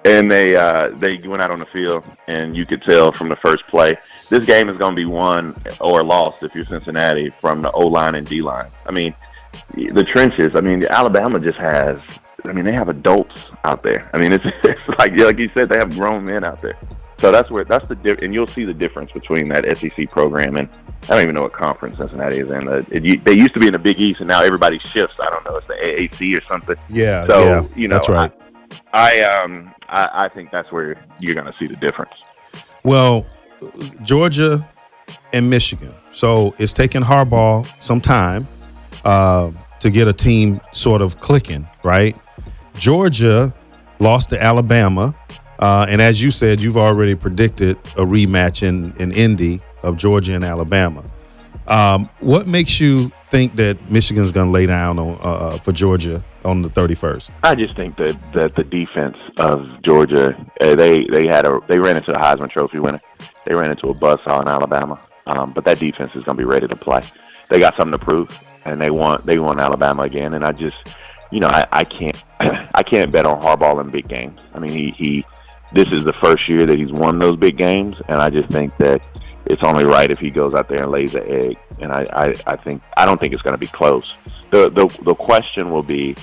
and 0.08 0.32
they 0.32 0.56
uh, 0.56 0.90
they 1.00 1.18
went 1.18 1.42
out 1.42 1.52
on 1.52 1.60
the 1.60 1.66
field, 1.68 2.04
and 2.28 2.56
you 2.56 2.66
could 2.66 2.82
tell 2.82 3.12
from 3.12 3.30
the 3.30 3.36
first 3.38 3.66
play 3.68 3.98
this 4.30 4.46
game 4.46 4.70
is 4.70 4.78
going 4.78 4.94
to 4.94 4.96
be 4.96 5.06
won 5.06 5.56
or 5.80 6.04
lost 6.04 6.44
if 6.44 6.54
you're 6.54 6.66
Cincinnati 6.66 7.30
from 7.30 7.62
the 7.62 7.72
O 7.72 7.88
line 7.88 8.16
and 8.16 8.28
D 8.28 8.42
line. 8.42 8.70
I 8.86 8.92
mean, 8.92 9.14
the 9.74 10.04
trenches. 10.04 10.56
I 10.56 10.62
mean, 10.62 10.86
Alabama 10.86 11.40
just 11.40 11.58
has. 11.58 12.00
I 12.46 12.54
mean, 12.54 12.66
they 12.66 12.74
have 12.74 12.90
adults 12.90 13.48
out 13.64 13.84
there. 13.84 14.10
I 14.14 14.20
mean, 14.20 14.32
it's, 14.32 14.46
it's 14.64 14.80
like 15.00 15.18
like 15.18 15.38
you 15.38 15.50
said, 15.54 15.70
they 15.70 15.78
have 15.78 15.92
grown 15.92 16.26
men 16.26 16.44
out 16.44 16.60
there. 16.62 16.78
So 17.20 17.32
that's 17.32 17.50
where 17.50 17.64
that's 17.64 17.90
the 17.90 17.96
diff- 17.96 18.22
and 18.22 18.32
you'll 18.34 18.48
see 18.48 18.64
the 18.64 18.74
difference 18.74 19.12
between 19.12 19.46
that 19.46 19.66
SEC 19.78 20.08
program 20.10 20.56
and 20.56 20.70
I 21.04 21.08
don't 21.08 21.24
even 21.24 21.36
know 21.36 21.44
what 21.44 21.54
conference 21.54 21.98
Cincinnati 21.98 22.40
is 22.40 22.52
in. 22.52 22.60
The, 22.60 22.86
it, 22.92 23.26
they 23.26 23.34
used 23.34 23.54
to 23.56 23.60
be 23.60 23.68
in 23.68 23.74
the 23.74 23.80
Big 23.80 24.00
East, 24.00 24.20
and 24.20 24.28
now 24.28 24.44
everybody 24.44 24.78
shifts. 24.80 25.16
I 25.20 25.30
don't 25.30 25.44
know, 25.46 25.58
it's 25.58 25.68
the 25.68 25.74
AAC 25.74 26.38
or 26.38 26.48
something. 26.48 26.76
Yeah. 26.90 27.26
So 27.26 27.44
yeah, 27.44 27.68
you 27.76 27.88
know, 27.88 27.96
that's 27.96 28.10
right. 28.10 28.32
I, 28.32 28.47
I 28.94 29.22
um 29.22 29.74
I, 29.90 30.26
I 30.26 30.30
think 30.30 30.52
that's 30.52 30.72
where 30.72 30.98
you're 31.20 31.36
going 31.36 31.48
to 31.48 31.58
see 31.58 31.68
the 31.68 31.76
difference. 31.76 32.14
Well, 32.84 33.26
Georgia 34.04 34.68
and 35.34 35.50
Michigan. 35.50 35.94
So 36.12 36.54
it's 36.58 36.74
taken 36.74 37.04
Harbaugh 37.04 37.68
some 37.82 38.02
time 38.02 38.48
uh, 39.06 39.52
to 39.80 39.90
get 39.90 40.08
a 40.08 40.14
team 40.14 40.60
sort 40.72 41.02
of 41.02 41.18
clicking, 41.18 41.68
right? 41.84 42.18
Georgia 42.76 43.54
lost 44.00 44.30
to 44.30 44.42
Alabama. 44.42 45.16
Uh, 45.60 45.86
and 45.90 46.02
as 46.02 46.22
you 46.22 46.32
said, 46.32 46.62
you've 46.62 46.78
already 46.78 47.16
predicted 47.16 47.78
a 47.98 48.04
rematch 48.04 48.64
in, 48.64 48.94
in 49.02 49.12
Indy 49.12 49.62
of 49.84 49.98
Georgia 49.98 50.34
and 50.34 50.44
Alabama. 50.44 51.04
Um, 51.68 52.10
what 52.20 52.48
makes 52.48 52.80
you 52.80 53.12
think 53.30 53.56
that 53.58 53.90
Michigan's 53.90 54.32
going 54.32 54.48
to 54.48 54.52
lay 54.52 54.66
down 54.66 55.00
on, 55.00 55.18
uh, 55.22 55.22
uh, 55.22 55.58
for 55.60 55.72
Georgia 55.74 56.24
on 56.46 56.62
the 56.62 56.70
31st? 56.70 57.30
I 57.44 57.56
just 57.56 57.76
think 57.76 57.98
that, 57.98 58.34
that 58.34 58.56
the 58.56 58.64
defense 58.64 59.18
of 59.38 59.66
Georgia, 59.82 60.34
uh, 60.62 60.76
they 60.76 61.06
they 61.06 61.28
had 61.28 61.46
a 61.46 61.60
they 61.68 61.80
ran 61.80 61.98
into 61.98 62.12
the 62.12 62.18
Heisman 62.18 62.50
Trophy 62.50 62.80
winner. 62.80 63.02
They 63.46 63.54
ran 63.54 63.72
into 63.72 63.90
a 63.90 63.94
buzzsaw 63.94 64.42
in 64.42 64.48
Alabama, 64.48 65.00
um, 65.26 65.52
but 65.54 65.66
that 65.66 65.80
defense 65.80 66.16
is 66.16 66.24
going 66.24 66.38
to 66.38 66.42
be 66.42 66.46
ready 66.46 66.68
to 66.68 66.76
play. 66.76 67.02
They 67.50 67.60
got 67.60 67.76
something 67.76 67.98
to 67.98 68.04
prove, 68.04 68.30
and 68.66 68.80
they 68.80 68.90
want 68.90 69.26
they 69.26 69.40
want 69.40 69.60
Alabama 69.60 70.04
again. 70.04 70.34
And 70.34 70.46
I 70.46 70.54
just, 70.54 70.78
you 71.32 71.40
know, 71.42 71.48
I, 71.48 71.66
I 71.72 71.84
can't 71.84 72.24
I 72.74 72.84
can't 72.84 73.12
bet 73.12 73.26
on 73.26 73.42
Harbaugh 73.42 73.80
in 73.82 73.90
big 73.90 74.08
games. 74.08 74.46
I 74.54 74.60
mean, 74.60 74.72
he 74.72 74.92
he 74.98 75.26
this 75.74 75.88
is 75.92 76.06
the 76.06 76.14
first 76.22 76.48
year 76.48 76.66
that 76.66 76.80
he's 76.80 76.92
won 76.92 77.20
those 77.20 77.36
big 77.36 77.58
games, 77.58 77.96
and 78.08 78.22
I 78.22 78.30
just 78.30 78.50
think 78.50 78.76
that 78.78 79.08
it's 79.50 79.64
only 79.64 79.86
right 79.86 80.10
if 80.10 80.20
he 80.20 80.30
goes 80.30 80.54
out 80.54 80.68
there 80.68 80.84
and 80.84 80.92
lays 80.92 81.16
an 81.16 81.30
egg. 81.32 81.58
And 81.82 81.92
I, 81.92 82.06
I, 82.14 82.36
I 82.46 82.56
think 82.58 82.82
I 82.96 83.06
don't 83.06 83.20
think 83.20 83.34
it's 83.34 83.42
going 83.42 83.54
to 83.54 83.60
be 83.60 83.68
close. 83.68 84.14
The 84.52 84.70
the 84.70 84.88
the 85.04 85.16
question 85.16 85.72
will 85.72 85.84
be, 85.84 86.16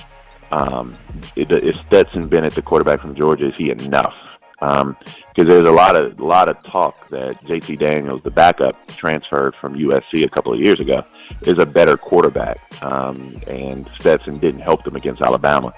um, 0.51 0.93
is 1.35 1.75
Stetson 1.87 2.27
Bennett 2.27 2.53
the 2.53 2.61
quarterback 2.61 3.01
from 3.01 3.15
Georgia? 3.15 3.47
Is 3.47 3.55
he 3.57 3.71
enough? 3.71 4.15
Because 4.59 4.83
um, 4.83 4.97
there's 5.35 5.67
a 5.67 5.71
lot 5.71 5.95
of 5.95 6.19
lot 6.19 6.49
of 6.49 6.61
talk 6.63 7.09
that 7.09 7.41
JT 7.43 7.79
Daniels, 7.79 8.23
the 8.23 8.31
backup 8.31 8.75
transferred 8.87 9.53
from 9.59 9.75
USC 9.75 10.23
a 10.23 10.29
couple 10.29 10.53
of 10.53 10.59
years 10.59 10.79
ago, 10.79 11.03
is 11.41 11.57
a 11.59 11.65
better 11.65 11.97
quarterback, 11.97 12.59
um, 12.83 13.35
and 13.47 13.89
Stetson 13.99 14.35
didn't 14.35 14.61
help 14.61 14.83
them 14.83 14.95
against 14.95 15.21
Alabama. 15.21 15.73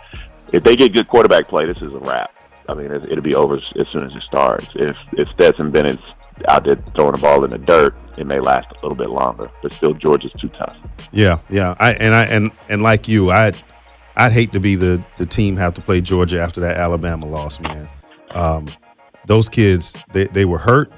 If 0.53 0.63
they 0.63 0.75
get 0.75 0.93
good 0.93 1.07
quarterback 1.09 1.47
play, 1.47 1.65
this 1.65 1.81
is 1.81 1.93
a 1.93 1.99
wrap. 1.99 2.31
I 2.69 2.75
mean, 2.75 2.91
it'll 2.91 3.21
be 3.21 3.35
over 3.35 3.55
as 3.55 3.87
soon 3.89 4.03
as 4.03 4.17
it 4.17 4.23
starts. 4.23 4.67
If 4.75 4.97
if 5.13 5.29
Stetson 5.29 5.71
Bennett's 5.71 6.03
out 6.47 6.65
there 6.65 6.75
throwing 6.95 7.13
the 7.13 7.17
ball 7.17 7.43
in 7.43 7.49
the 7.49 7.57
dirt, 7.57 7.95
it 8.17 8.27
may 8.27 8.39
last 8.39 8.67
a 8.71 8.75
little 8.85 8.95
bit 8.95 9.09
longer. 9.09 9.49
But 9.61 9.73
still, 9.73 9.91
Georgia's 9.91 10.33
too 10.33 10.49
tough. 10.49 10.75
Yeah, 11.11 11.37
yeah. 11.49 11.75
I 11.79 11.93
and 11.93 12.13
I 12.13 12.25
and 12.25 12.51
and 12.69 12.83
like 12.83 13.07
you, 13.07 13.31
I 13.31 13.47
I'd, 13.47 13.63
I'd 14.15 14.31
hate 14.33 14.51
to 14.51 14.59
be 14.59 14.75
the 14.75 15.05
the 15.17 15.25
team 15.25 15.55
have 15.57 15.73
to 15.75 15.81
play 15.81 16.01
Georgia 16.01 16.41
after 16.41 16.59
that 16.61 16.77
Alabama 16.77 17.25
loss, 17.25 17.59
man. 17.59 17.87
Um, 18.31 18.67
those 19.25 19.49
kids, 19.49 19.95
they, 20.11 20.25
they 20.25 20.45
were 20.45 20.57
hurt, 20.57 20.91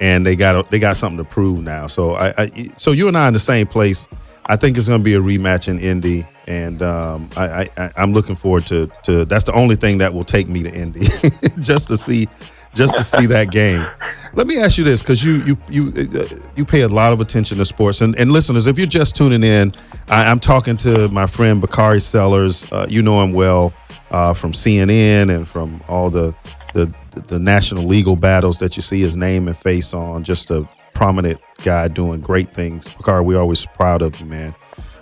and 0.00 0.26
they 0.26 0.36
got 0.36 0.70
they 0.70 0.78
got 0.78 0.96
something 0.96 1.18
to 1.18 1.24
prove 1.24 1.60
now. 1.62 1.86
So 1.86 2.14
I, 2.14 2.32
I 2.38 2.70
so 2.76 2.92
you 2.92 3.08
and 3.08 3.16
I 3.16 3.28
in 3.28 3.34
the 3.34 3.40
same 3.40 3.66
place. 3.66 4.08
I 4.46 4.56
think 4.56 4.76
it's 4.76 4.88
going 4.88 5.00
to 5.00 5.04
be 5.04 5.14
a 5.14 5.20
rematch 5.20 5.68
in 5.68 5.78
Indy, 5.78 6.26
and 6.46 6.82
um, 6.82 7.30
I, 7.36 7.68
am 7.96 8.12
looking 8.12 8.34
forward 8.34 8.66
to, 8.66 8.86
to. 9.04 9.24
That's 9.24 9.44
the 9.44 9.52
only 9.52 9.76
thing 9.76 9.98
that 9.98 10.12
will 10.12 10.24
take 10.24 10.48
me 10.48 10.62
to 10.62 10.72
Indy, 10.72 11.00
just 11.58 11.88
to 11.88 11.96
see, 11.96 12.26
just 12.74 12.96
to 12.96 13.02
see 13.02 13.26
that 13.26 13.50
game. 13.50 13.86
Let 14.34 14.46
me 14.46 14.58
ask 14.60 14.78
you 14.78 14.84
this, 14.84 15.02
because 15.02 15.24
you 15.24 15.44
you 15.44 15.58
you 15.68 15.92
uh, 16.18 16.26
you 16.56 16.64
pay 16.64 16.80
a 16.82 16.88
lot 16.88 17.12
of 17.12 17.20
attention 17.20 17.58
to 17.58 17.64
sports, 17.64 18.00
and, 18.00 18.18
and 18.18 18.32
listeners, 18.32 18.66
if 18.66 18.78
you're 18.78 18.86
just 18.86 19.14
tuning 19.14 19.44
in, 19.44 19.72
I, 20.08 20.30
am 20.30 20.40
talking 20.40 20.76
to 20.78 21.08
my 21.10 21.26
friend 21.26 21.60
Bakari 21.60 22.00
Sellers. 22.00 22.70
Uh, 22.72 22.86
you 22.88 23.02
know 23.02 23.22
him 23.22 23.32
well 23.32 23.72
uh, 24.10 24.34
from 24.34 24.52
CNN 24.52 25.34
and 25.34 25.48
from 25.48 25.82
all 25.88 26.10
the, 26.10 26.34
the 26.74 26.92
the 27.28 27.38
national 27.38 27.84
legal 27.84 28.16
battles 28.16 28.58
that 28.58 28.76
you 28.76 28.82
see 28.82 29.00
his 29.00 29.16
name 29.16 29.48
and 29.48 29.56
face 29.56 29.94
on. 29.94 30.24
Just 30.24 30.50
a 30.50 30.68
prominent 31.00 31.40
guy 31.64 31.88
doing 31.88 32.20
great 32.20 32.52
things. 32.52 32.86
Bakari, 32.86 33.24
we're 33.24 33.40
always 33.40 33.64
proud 33.64 34.02
of 34.02 34.20
you, 34.20 34.26
man. 34.26 34.54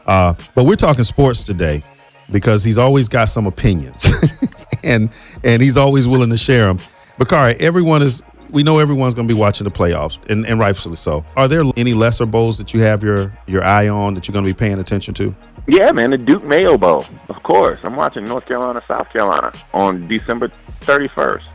Uh, 0.06 0.32
but 0.54 0.64
we're 0.64 0.76
talking 0.76 1.02
sports 1.02 1.44
today 1.44 1.82
because 2.30 2.62
he's 2.62 2.78
always 2.78 3.08
got 3.08 3.24
some 3.24 3.46
opinions, 3.48 4.08
and 4.84 5.10
and 5.42 5.60
he's 5.60 5.76
always 5.76 6.06
willing 6.06 6.30
to 6.30 6.36
share 6.36 6.68
them. 6.68 6.78
Bakari, 7.18 7.54
everyone 7.58 8.02
is. 8.02 8.22
We 8.50 8.62
know 8.62 8.78
everyone's 8.78 9.12
going 9.12 9.26
to 9.26 9.34
be 9.34 9.38
watching 9.38 9.64
the 9.64 9.72
playoffs, 9.72 10.24
and, 10.30 10.46
and 10.46 10.60
rightfully 10.60 10.94
so. 10.94 11.24
Are 11.36 11.48
there 11.48 11.64
any 11.76 11.94
lesser 11.94 12.26
bowls 12.26 12.58
that 12.58 12.72
you 12.72 12.80
have 12.82 13.02
your 13.02 13.36
your 13.48 13.64
eye 13.64 13.88
on 13.88 14.14
that 14.14 14.28
you're 14.28 14.32
going 14.32 14.44
to 14.44 14.50
be 14.50 14.56
paying 14.56 14.78
attention 14.78 15.14
to? 15.14 15.34
Yeah, 15.66 15.90
man, 15.90 16.10
the 16.10 16.18
Duke 16.18 16.44
Mayo 16.44 16.78
Bowl. 16.78 17.06
Of 17.28 17.42
course, 17.42 17.80
I'm 17.82 17.96
watching 17.96 18.24
North 18.24 18.46
Carolina, 18.46 18.80
South 18.86 19.10
Carolina 19.12 19.52
on 19.74 20.06
December 20.06 20.46
31st 20.82 21.54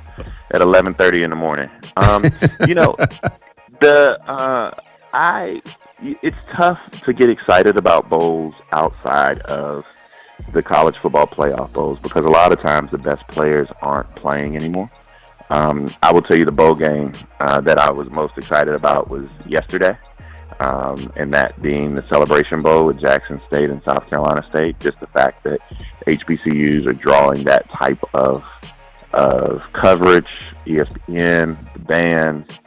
at 0.51 0.59
11:30 0.59 1.23
in 1.23 1.29
the 1.29 1.37
morning. 1.37 1.69
Um, 1.95 2.23
you 2.67 2.75
know, 2.75 2.97
the 3.83 4.31
uh, 4.31 4.71
I 5.13 5.61
it's 6.01 6.37
tough 6.55 6.79
to 7.03 7.13
get 7.13 7.29
excited 7.29 7.77
about 7.77 8.09
bowls 8.09 8.53
outside 8.71 9.39
of 9.41 9.85
the 10.53 10.63
college 10.63 10.97
football 10.97 11.27
playoff 11.27 11.71
bowls 11.73 11.99
because 11.99 12.25
a 12.25 12.29
lot 12.29 12.51
of 12.51 12.59
times 12.61 12.91
the 12.91 12.97
best 12.97 13.25
players 13.27 13.71
aren't 13.81 14.13
playing 14.15 14.55
anymore. 14.55 14.89
Um, 15.49 15.93
I 16.01 16.11
will 16.11 16.21
tell 16.21 16.37
you 16.37 16.45
the 16.45 16.51
bowl 16.51 16.75
game 16.75 17.11
uh, 17.39 17.61
that 17.61 17.77
I 17.77 17.91
was 17.91 18.09
most 18.11 18.37
excited 18.37 18.73
about 18.73 19.09
was 19.09 19.27
yesterday 19.47 19.97
um, 20.59 21.11
and 21.17 21.33
that 21.33 21.61
being 21.61 21.93
the 21.93 22.05
Celebration 22.09 22.61
Bowl 22.61 22.85
with 22.85 22.99
Jackson 22.99 23.41
State 23.47 23.69
and 23.69 23.81
South 23.83 24.09
Carolina 24.09 24.45
State. 24.49 24.79
Just 24.79 24.99
the 24.99 25.07
fact 25.07 25.43
that 25.43 25.59
HBCUs 26.07 26.87
are 26.87 26.93
drawing 26.93 27.43
that 27.43 27.69
type 27.69 28.03
of 28.13 28.43
of 29.13 29.71
coverage, 29.73 30.33
ESPN, 30.65 31.73
the 31.73 31.79
bands, 31.79 32.59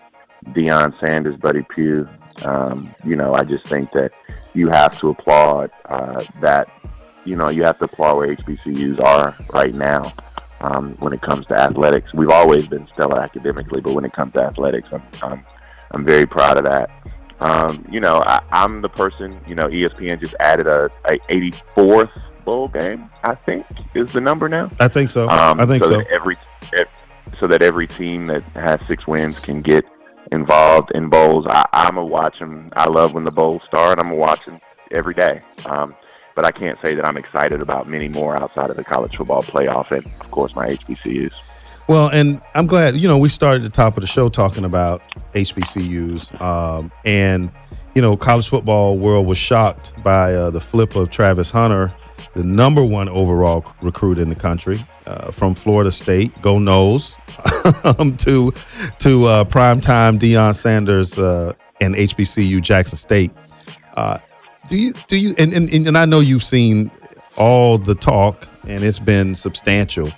Deion 0.50 0.98
Sanders, 1.00 1.36
Buddy 1.36 1.62
Pough. 1.62 2.08
Um, 2.44 2.94
you 3.04 3.16
know, 3.16 3.34
I 3.34 3.42
just 3.42 3.66
think 3.66 3.90
that 3.92 4.12
you 4.54 4.68
have 4.68 4.98
to 5.00 5.10
applaud 5.10 5.70
uh, 5.86 6.22
that. 6.40 6.68
You 7.24 7.34
know, 7.34 7.48
you 7.48 7.64
have 7.64 7.78
to 7.78 7.86
applaud 7.86 8.16
where 8.18 8.36
HBCUs 8.36 9.02
are 9.02 9.36
right 9.52 9.74
now 9.74 10.12
um, 10.60 10.94
when 11.00 11.12
it 11.12 11.20
comes 11.22 11.46
to 11.46 11.56
athletics. 11.56 12.14
We've 12.14 12.30
always 12.30 12.68
been 12.68 12.86
stellar 12.92 13.20
academically, 13.20 13.80
but 13.80 13.94
when 13.94 14.04
it 14.04 14.12
comes 14.12 14.32
to 14.34 14.44
athletics, 14.44 14.90
I'm 14.92 15.02
I'm, 15.22 15.44
I'm 15.92 16.04
very 16.04 16.26
proud 16.26 16.58
of 16.58 16.64
that. 16.64 16.90
Um, 17.40 17.86
you 17.90 18.00
know, 18.00 18.22
I, 18.26 18.40
am 18.50 18.80
the 18.80 18.88
person. 18.88 19.32
You 19.46 19.56
know, 19.56 19.68
ESPN 19.68 20.20
just 20.20 20.34
added 20.40 20.66
a, 20.66 20.86
a 21.04 21.18
84th 21.28 22.24
bowl 22.44 22.68
game. 22.68 23.10
I 23.24 23.34
think 23.34 23.66
is 23.94 24.12
the 24.12 24.20
number 24.20 24.48
now. 24.48 24.70
I 24.80 24.88
think 24.88 25.10
so. 25.10 25.28
Um, 25.28 25.60
I 25.60 25.66
think 25.66 25.84
so. 25.84 26.00
so. 26.00 26.08
every 26.10 26.36
so 27.40 27.46
that 27.46 27.62
every 27.62 27.86
team 27.86 28.26
that 28.26 28.42
has 28.54 28.80
six 28.88 29.06
wins 29.06 29.38
can 29.40 29.60
get 29.60 29.84
involved 30.32 30.90
in 30.94 31.08
bowls. 31.08 31.46
I, 31.48 31.66
I'm 31.72 31.96
a 31.96 32.04
watch 32.04 32.38
them. 32.38 32.70
I 32.74 32.88
love 32.88 33.14
when 33.14 33.24
the 33.24 33.30
bowls 33.30 33.62
start. 33.66 33.98
I'm 33.98 34.10
a 34.10 34.14
watch 34.14 34.44
them 34.44 34.60
every 34.90 35.14
day. 35.14 35.42
Um, 35.66 35.94
but 36.34 36.44
I 36.44 36.50
can't 36.50 36.76
say 36.82 36.94
that 36.94 37.04
I'm 37.04 37.16
excited 37.16 37.62
about 37.62 37.88
many 37.88 38.08
more 38.08 38.40
outside 38.40 38.70
of 38.70 38.76
the 38.76 38.84
college 38.84 39.16
football 39.16 39.42
playoff 39.42 39.90
and, 39.90 40.04
of 40.06 40.30
course, 40.30 40.54
my 40.54 40.68
HBCUs. 40.68 41.32
Well, 41.88 42.10
and 42.10 42.42
I'm 42.54 42.66
glad, 42.66 42.96
you 42.96 43.06
know, 43.08 43.16
we 43.16 43.28
started 43.28 43.62
the 43.62 43.70
top 43.70 43.96
of 43.96 44.00
the 44.00 44.06
show 44.06 44.28
talking 44.28 44.64
about 44.64 45.02
HBCUs. 45.32 46.40
Um, 46.40 46.90
and, 47.04 47.50
you 47.94 48.02
know, 48.02 48.16
college 48.16 48.48
football 48.48 48.98
world 48.98 49.26
was 49.26 49.38
shocked 49.38 50.02
by 50.02 50.34
uh, 50.34 50.50
the 50.50 50.60
flip 50.60 50.96
of 50.96 51.10
Travis 51.10 51.50
Hunter, 51.50 51.90
the 52.34 52.44
number 52.44 52.84
one 52.84 53.08
overall 53.08 53.64
recruit 53.82 54.18
in 54.18 54.28
the 54.28 54.34
country 54.34 54.84
uh, 55.06 55.30
from 55.30 55.54
Florida 55.54 55.90
State, 55.90 56.40
go 56.42 56.56
Noles, 56.56 57.16
um, 58.00 58.16
to, 58.18 58.50
to 58.98 59.24
uh, 59.24 59.44
primetime 59.44 60.18
Deion 60.18 60.54
Sanders 60.54 61.18
uh, 61.18 61.52
and 61.80 61.94
HBCU 61.94 62.60
Jackson 62.60 62.96
State. 62.96 63.32
Uh, 63.94 64.18
do 64.68 64.76
you, 64.76 64.92
do 65.08 65.16
you, 65.16 65.34
and, 65.38 65.52
and, 65.52 65.68
and 65.72 65.96
I 65.96 66.04
know 66.04 66.20
you've 66.20 66.42
seen 66.42 66.90
all 67.36 67.78
the 67.78 67.94
talk 67.94 68.48
and 68.64 68.82
it's 68.82 68.98
been 68.98 69.34
substantial 69.34 70.10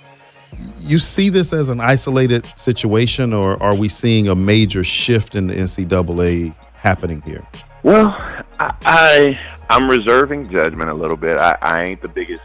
you 0.79 0.97
see 0.97 1.29
this 1.29 1.53
as 1.53 1.69
an 1.69 1.79
isolated 1.79 2.45
situation, 2.55 3.33
or 3.33 3.61
are 3.61 3.75
we 3.75 3.89
seeing 3.89 4.27
a 4.27 4.35
major 4.35 4.83
shift 4.83 5.35
in 5.35 5.47
the 5.47 5.53
NCAA 5.53 6.55
happening 6.73 7.21
here? 7.21 7.45
Well, 7.83 8.17
I, 8.59 9.37
I 9.69 9.75
am 9.75 9.89
reserving 9.89 10.49
judgment 10.49 10.89
a 10.89 10.93
little 10.93 11.17
bit. 11.17 11.37
I, 11.37 11.57
I 11.61 11.83
ain't 11.83 12.01
the 12.01 12.09
biggest. 12.09 12.43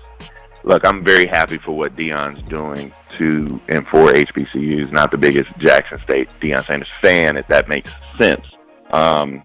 Look, 0.62 0.86
I'm 0.86 1.04
very 1.04 1.26
happy 1.26 1.58
for 1.58 1.76
what 1.76 1.94
Deion's 1.96 2.48
doing 2.48 2.92
to 3.10 3.60
and 3.68 3.86
for 3.88 4.12
HBCUs. 4.12 4.92
Not 4.92 5.10
the 5.10 5.18
biggest 5.18 5.58
Jackson 5.58 5.98
State 5.98 6.34
Deion 6.40 6.64
Sanders 6.64 6.88
fan, 7.02 7.36
if 7.36 7.46
that 7.48 7.68
makes 7.68 7.92
sense. 8.18 8.42
Um, 8.90 9.42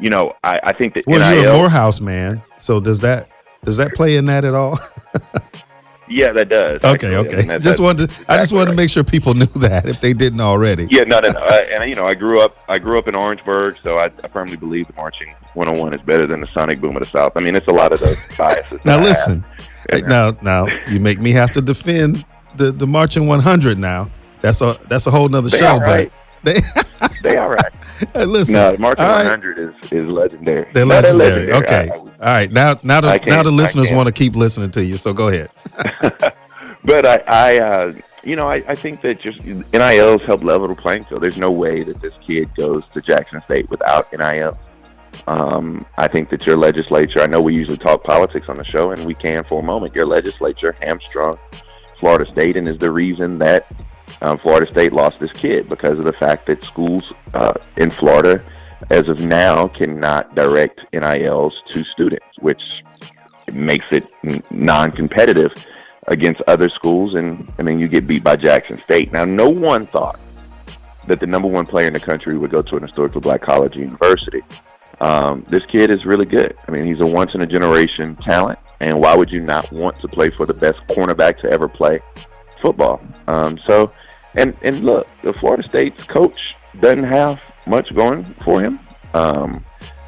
you 0.00 0.08
know, 0.08 0.34
I, 0.42 0.60
I 0.62 0.72
think 0.72 0.94
that 0.94 1.06
well, 1.06 1.18
NIL, 1.30 1.42
you're 1.42 1.52
a 1.52 1.56
Morehouse 1.56 2.00
man, 2.00 2.42
so 2.60 2.80
does 2.80 3.00
that 3.00 3.28
does 3.64 3.76
that 3.76 3.92
play 3.94 4.16
in 4.16 4.26
that 4.26 4.44
at 4.44 4.54
all? 4.54 4.78
Yeah, 6.08 6.32
that 6.32 6.48
does. 6.48 6.76
Okay, 6.84 6.90
actually. 6.92 7.16
okay. 7.16 7.36
I 7.36 7.38
mean, 7.38 7.48
that, 7.48 7.62
just 7.62 7.80
wanted 7.80 7.98
to, 7.98 8.04
exactly 8.04 8.34
I 8.34 8.38
just 8.38 8.52
wanted 8.52 8.64
right. 8.66 8.70
to 8.72 8.76
make 8.76 8.90
sure 8.90 9.04
people 9.04 9.34
knew 9.40 9.46
that 9.46 9.86
if 9.86 10.00
they 10.00 10.12
didn't 10.12 10.40
already. 10.40 10.86
Yeah, 10.90 11.04
no, 11.04 11.20
no, 11.20 11.30
no. 11.30 11.40
I, 11.40 11.60
and 11.72 11.88
you 11.88 11.96
know, 11.96 12.04
I 12.04 12.14
grew 12.14 12.40
up 12.40 12.62
I 12.68 12.78
grew 12.78 12.98
up 12.98 13.08
in 13.08 13.14
Orangeburg, 13.14 13.76
so 13.82 13.98
I, 13.98 14.06
I 14.06 14.28
firmly 14.28 14.56
believe 14.56 14.86
the 14.86 14.94
marching 14.94 15.32
101 15.54 15.94
is 15.94 16.02
better 16.02 16.26
than 16.26 16.40
the 16.40 16.48
sonic 16.54 16.80
boom 16.80 16.96
of 16.96 17.02
the 17.02 17.08
South. 17.08 17.32
I 17.36 17.40
mean, 17.40 17.56
it's 17.56 17.68
a 17.68 17.72
lot 17.72 17.92
of 17.92 18.00
those 18.00 18.26
biases. 18.38 18.84
now 18.84 19.00
listen, 19.00 19.44
now 20.06 20.32
now 20.42 20.66
you 20.88 21.00
make 21.00 21.20
me 21.20 21.32
have 21.32 21.50
to 21.52 21.60
defend 21.60 22.24
the 22.56 22.72
the 22.72 22.86
marching 22.86 23.26
100. 23.26 23.78
Now 23.78 24.06
that's 24.40 24.60
a 24.60 24.74
that's 24.88 25.06
a 25.06 25.10
whole 25.10 25.28
nother 25.28 25.48
they 25.48 25.58
show, 25.58 25.78
right. 25.78 26.12
but 26.12 26.22
they 26.44 26.60
they 27.22 27.36
all 27.38 27.48
right. 27.48 27.72
Hey, 28.12 28.26
listen, 28.26 28.54
no, 28.54 28.72
the 28.72 28.78
marching 28.78 29.04
100 29.04 29.58
is 29.58 29.92
is 29.92 30.06
legendary. 30.08 30.70
They're 30.74 30.84
legendary. 30.84 31.46
legendary. 31.46 31.62
Okay, 31.62 31.88
I, 31.92 32.03
all 32.20 32.26
right. 32.26 32.50
Now 32.50 32.74
now 32.82 33.00
the 33.00 33.20
now 33.26 33.42
the 33.42 33.50
listeners 33.50 33.90
want 33.92 34.08
to 34.08 34.12
keep 34.12 34.34
listening 34.36 34.70
to 34.72 34.84
you, 34.84 34.96
so 34.96 35.12
go 35.12 35.28
ahead. 35.28 35.50
but 36.84 37.06
I, 37.06 37.22
I 37.26 37.58
uh, 37.58 37.92
you 38.24 38.36
know, 38.36 38.48
I, 38.48 38.62
I 38.68 38.74
think 38.74 39.02
that 39.02 39.20
just 39.20 39.44
NILs 39.44 40.22
help 40.22 40.42
level 40.42 40.68
the 40.68 40.76
playing 40.76 41.04
field. 41.04 41.22
There's 41.22 41.38
no 41.38 41.50
way 41.50 41.82
that 41.82 42.00
this 42.00 42.14
kid 42.26 42.54
goes 42.56 42.82
to 42.92 43.00
Jackson 43.00 43.40
State 43.44 43.68
without 43.70 44.12
NIL. 44.12 44.52
Um, 45.26 45.80
I 45.96 46.08
think 46.08 46.30
that 46.30 46.46
your 46.46 46.56
legislature, 46.56 47.20
I 47.20 47.26
know 47.26 47.40
we 47.40 47.54
usually 47.54 47.76
talk 47.76 48.02
politics 48.02 48.48
on 48.48 48.56
the 48.56 48.64
show, 48.64 48.90
and 48.90 49.04
we 49.04 49.14
can 49.14 49.44
for 49.44 49.60
a 49.60 49.64
moment. 49.64 49.94
Your 49.94 50.06
legislature 50.06 50.76
hamstrung 50.80 51.38
Florida 52.00 52.30
State 52.32 52.56
and 52.56 52.68
is 52.68 52.78
the 52.78 52.90
reason 52.90 53.38
that 53.38 53.66
um, 54.22 54.38
Florida 54.38 54.70
State 54.70 54.92
lost 54.92 55.18
this 55.20 55.32
kid 55.32 55.68
because 55.68 55.98
of 55.98 56.04
the 56.04 56.12
fact 56.14 56.46
that 56.46 56.64
schools 56.64 57.04
uh, 57.34 57.54
in 57.76 57.90
Florida, 57.90 58.44
as 58.90 59.08
of 59.08 59.20
now, 59.20 59.68
cannot 59.68 60.34
direct 60.34 60.80
NILs 60.92 61.60
to 61.72 61.84
students, 61.84 62.26
which 62.40 62.62
makes 63.52 63.86
it 63.90 64.04
non 64.50 64.90
competitive 64.90 65.52
against 66.08 66.42
other 66.46 66.68
schools, 66.68 67.14
and 67.14 67.50
I 67.58 67.62
mean, 67.62 67.78
you 67.78 67.88
get 67.88 68.06
beat 68.06 68.22
by 68.22 68.36
Jackson 68.36 68.80
State. 68.82 69.12
Now, 69.12 69.24
no 69.24 69.48
one 69.48 69.86
thought 69.86 70.18
that 71.06 71.20
the 71.20 71.26
number 71.26 71.48
one 71.48 71.66
player 71.66 71.86
in 71.86 71.92
the 71.92 72.00
country 72.00 72.36
would 72.36 72.50
go 72.50 72.62
to 72.62 72.76
an 72.76 72.82
historically 72.82 73.20
black 73.20 73.42
college 73.42 73.76
or 73.76 73.80
university. 73.80 74.42
Um, 75.00 75.44
this 75.48 75.64
kid 75.66 75.90
is 75.90 76.04
really 76.04 76.24
good. 76.24 76.56
I 76.66 76.70
mean, 76.70 76.84
he's 76.84 77.00
a 77.00 77.06
once 77.06 77.34
in 77.34 77.42
a 77.42 77.46
generation 77.46 78.16
talent, 78.16 78.58
and 78.80 79.00
why 79.00 79.16
would 79.16 79.32
you 79.32 79.40
not 79.40 79.70
want 79.72 79.96
to 79.96 80.08
play 80.08 80.30
for 80.30 80.46
the 80.46 80.54
best 80.54 80.78
cornerback 80.88 81.40
to 81.40 81.50
ever 81.50 81.68
play 81.68 82.00
football? 82.62 83.02
Um, 83.26 83.58
so, 83.66 83.92
and 84.34 84.56
and 84.62 84.80
look, 84.80 85.08
the 85.22 85.32
Florida 85.32 85.62
State's 85.62 86.04
coach 86.04 86.54
doesn't 86.80 87.04
have 87.04 87.38
much 87.66 87.92
going 87.94 88.24
for 88.44 88.60
him. 88.60 88.80
Um, 89.14 89.64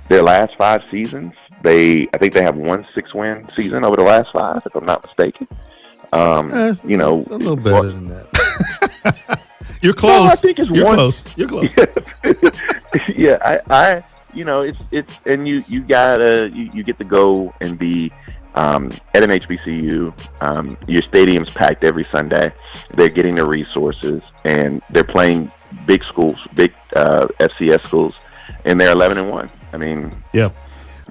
their 0.08 0.22
last 0.22 0.52
five 0.56 0.82
seasons, 0.90 1.32
they 1.62 2.08
I 2.14 2.18
think 2.18 2.32
they 2.32 2.42
have 2.42 2.56
one 2.56 2.86
six 2.94 3.14
win 3.14 3.48
season 3.56 3.84
over 3.84 3.96
the 3.96 4.02
last 4.02 4.30
five, 4.32 4.62
if 4.64 4.74
I'm 4.74 4.86
not 4.86 5.04
mistaken. 5.04 5.48
Um, 6.12 6.52
eh, 6.52 6.74
you 6.84 6.96
know, 6.96 7.16
a 7.30 7.36
little 7.36 7.56
better 7.56 7.90
than 7.90 8.08
that. 8.08 9.40
You're 9.82 9.92
close. 9.92 10.16
No, 10.16 10.24
I 10.24 10.34
think 10.34 10.58
it's 10.58 10.70
You're 10.70 10.84
one, 10.84 10.94
close. 10.96 11.24
You're 11.36 11.48
close. 11.48 11.76
yeah, 13.16 13.38
I, 13.42 13.60
I, 13.70 14.04
you 14.32 14.44
know, 14.44 14.62
it's 14.62 14.82
it's 14.90 15.18
and 15.26 15.46
you 15.46 15.62
you 15.68 15.80
gotta 15.80 16.50
you, 16.52 16.70
you 16.72 16.82
get 16.82 16.98
to 16.98 17.04
go 17.04 17.54
and 17.60 17.78
be 17.78 18.12
um, 18.56 18.90
at 19.14 19.22
an 19.22 19.30
HBCU. 19.30 20.12
Um, 20.42 20.76
your 20.88 21.02
stadium's 21.02 21.50
packed 21.50 21.84
every 21.84 22.06
Sunday. 22.10 22.52
They're 22.90 23.08
getting 23.08 23.36
the 23.36 23.46
resources 23.46 24.22
and 24.44 24.82
they're 24.90 25.04
playing 25.04 25.52
big 25.86 26.02
schools, 26.04 26.36
big 26.54 26.74
uh, 26.94 27.26
FCS 27.38 27.86
schools, 27.86 28.14
and 28.64 28.80
they're 28.80 28.92
eleven 28.92 29.18
and 29.18 29.30
one. 29.30 29.48
I 29.72 29.76
mean, 29.76 30.10
yeah, 30.32 30.50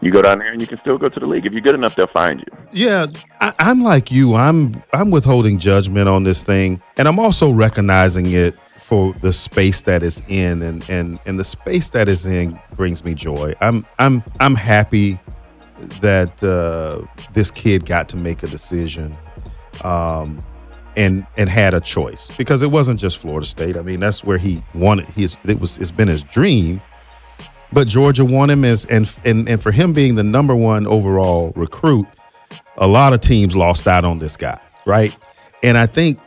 you 0.01 0.11
go 0.11 0.21
down 0.21 0.39
there 0.39 0.51
and 0.51 0.59
you 0.59 0.67
can 0.67 0.79
still 0.79 0.97
go 0.97 1.09
to 1.09 1.19
the 1.19 1.25
league. 1.25 1.45
If 1.45 1.53
you're 1.53 1.61
good 1.61 1.75
enough, 1.75 1.95
they'll 1.95 2.07
find 2.07 2.39
you. 2.39 2.57
Yeah, 2.71 3.07
I, 3.39 3.53
am 3.59 3.83
like 3.83 4.11
you. 4.11 4.33
I'm 4.35 4.83
I'm 4.93 5.11
withholding 5.11 5.59
judgment 5.59 6.09
on 6.09 6.23
this 6.23 6.43
thing, 6.43 6.81
and 6.97 7.07
I'm 7.07 7.19
also 7.19 7.51
recognizing 7.51 8.31
it 8.31 8.55
for 8.77 9.13
the 9.13 9.33
space 9.33 9.81
that 9.83 10.03
it's 10.03 10.21
in, 10.27 10.61
and 10.61 10.87
and 10.89 11.19
and 11.25 11.39
the 11.39 11.43
space 11.43 11.89
that 11.89 12.07
it's 12.09 12.25
in 12.25 12.59
brings 12.73 13.03
me 13.03 13.13
joy. 13.13 13.53
I'm 13.61 13.85
I'm 13.99 14.23
I'm 14.39 14.55
happy 14.55 15.19
that 16.01 16.44
uh, 16.44 17.05
this 17.34 17.51
kid 17.51 17.86
got 17.86 18.10
to 18.10 18.17
make 18.17 18.44
a 18.44 18.48
decision. 18.48 19.15
Um, 19.84 20.39
and 20.98 21.27
and 21.36 21.50
had 21.50 21.74
a 21.74 21.82
choice 21.82 22.29
because 22.38 22.62
it 22.62 22.72
wasn't 22.72 23.01
just 23.01 23.17
Florida 23.17 23.46
State. 23.46 23.75
I 23.75 23.82
mean, 23.82 24.00
that's 24.00 24.24
where 24.24 24.38
he 24.38 24.63
wanted 24.74 25.10
his. 25.10 25.36
It 25.46 25.60
was. 25.60 25.77
It's 25.77 25.91
been 25.91 26.08
his 26.08 26.24
dream 26.24 26.79
but 27.75 27.89
Georgia 27.89 28.24
won 28.24 28.50
him 28.50 28.63
as 28.63 28.86
and 28.86 29.13
and 29.25 29.48
and 29.50 29.62
for 29.62 29.72
him 29.72 29.91
being 29.91 30.15
the 30.15 30.24
number 30.24 30.55
one 30.55 30.88
overall 30.88 31.51
recruit, 31.58 32.08
a 32.77 32.88
lot 32.88 33.12
of 33.12 33.20
teams 33.20 33.55
lost 33.55 33.86
out 33.86 34.05
on 34.05 34.17
this 34.17 34.38
guy, 34.38 34.60
right? 34.86 35.15
And 35.62 35.77
I 35.77 35.86
think 35.86 36.17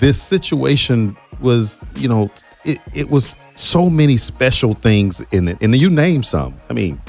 this 0.00 0.20
situation 0.20 1.16
was, 1.40 1.84
you 1.94 2.08
know, 2.08 2.30
it, 2.64 2.78
it 2.94 3.10
was 3.10 3.36
so 3.54 3.88
many 3.88 4.16
special 4.16 4.74
things 4.74 5.20
in 5.30 5.46
it. 5.46 5.60
And 5.60 5.74
you 5.76 5.90
name 5.90 6.22
some. 6.22 6.60
I 6.68 6.72
mean, 6.72 7.00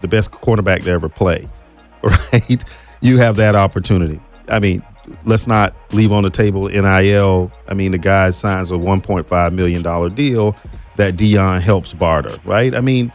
the 0.00 0.08
best 0.08 0.30
cornerback 0.30 0.84
to 0.84 0.90
ever 0.90 1.08
play, 1.08 1.46
right? 2.02 2.64
You 3.00 3.18
have 3.18 3.36
that 3.36 3.54
opportunity. 3.54 4.20
I 4.48 4.58
mean, 4.60 4.82
let's 5.24 5.46
not 5.46 5.74
leave 5.92 6.12
on 6.12 6.22
the 6.22 6.30
table 6.30 6.68
NIL. 6.68 7.52
I 7.68 7.74
mean, 7.74 7.92
the 7.92 7.98
guy 7.98 8.30
signs 8.30 8.70
a 8.70 8.74
$1.5 8.74 9.52
million 9.52 9.82
deal 10.14 10.56
that 10.96 11.14
Deion 11.14 11.60
helps 11.60 11.94
barter, 11.94 12.36
right? 12.44 12.74
I 12.74 12.80
mean, 12.80 13.12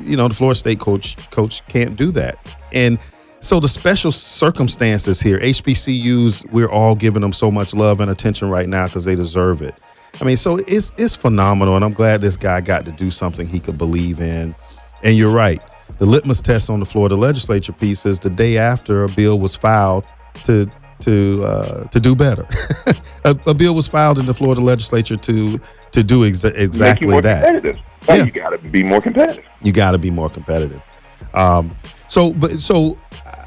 you 0.00 0.16
know, 0.16 0.28
the 0.28 0.34
Florida 0.34 0.58
State 0.58 0.80
coach 0.80 1.16
coach 1.30 1.66
can't 1.68 1.96
do 1.96 2.10
that. 2.12 2.36
And 2.72 2.98
so 3.40 3.58
the 3.58 3.68
special 3.68 4.12
circumstances 4.12 5.20
here, 5.20 5.38
HBCUs, 5.40 6.50
we're 6.52 6.70
all 6.70 6.94
giving 6.94 7.22
them 7.22 7.32
so 7.32 7.50
much 7.50 7.74
love 7.74 8.00
and 8.00 8.10
attention 8.10 8.48
right 8.50 8.68
now 8.68 8.86
because 8.86 9.04
they 9.04 9.16
deserve 9.16 9.62
it. 9.62 9.74
I 10.20 10.24
mean, 10.24 10.36
so 10.36 10.58
it's 10.58 10.92
it's 10.96 11.16
phenomenal, 11.16 11.74
and 11.74 11.84
I'm 11.84 11.92
glad 11.92 12.20
this 12.20 12.36
guy 12.36 12.60
got 12.60 12.84
to 12.84 12.92
do 12.92 13.10
something 13.10 13.48
he 13.48 13.58
could 13.58 13.78
believe 13.78 14.20
in. 14.20 14.54
And 15.02 15.16
you're 15.16 15.32
right. 15.32 15.64
The 15.98 16.06
litmus 16.06 16.40
test 16.40 16.70
on 16.70 16.80
the 16.80 16.86
Florida 16.86 17.16
legislature 17.16 17.72
piece 17.72 18.06
is 18.06 18.18
the 18.18 18.30
day 18.30 18.58
after 18.58 19.04
a 19.04 19.08
bill 19.08 19.38
was 19.38 19.56
filed 19.56 20.06
to 20.44 20.66
to 21.00 21.44
uh, 21.44 21.84
to 21.88 22.00
do 22.00 22.14
better. 22.14 22.46
a, 23.24 23.36
a, 23.46 23.54
bill 23.54 23.74
was 23.74 23.88
filed 23.88 24.18
in 24.18 24.26
the 24.26 24.34
Florida 24.34 24.60
legislature 24.60 25.16
to 25.16 25.58
to 25.90 26.02
do 26.02 26.20
exa- 26.20 26.58
exactly 26.58 27.20
that. 27.20 27.76
yeah. 28.08 28.24
You 28.24 28.30
got 28.32 28.50
to 28.50 28.58
be 28.70 28.82
more 28.82 29.00
competitive. 29.00 29.44
You 29.62 29.72
got 29.72 29.92
to 29.92 29.98
be 29.98 30.10
more 30.10 30.28
competitive. 30.28 30.80
Um, 31.34 31.76
so, 32.08 32.32
but 32.32 32.52
so 32.52 32.98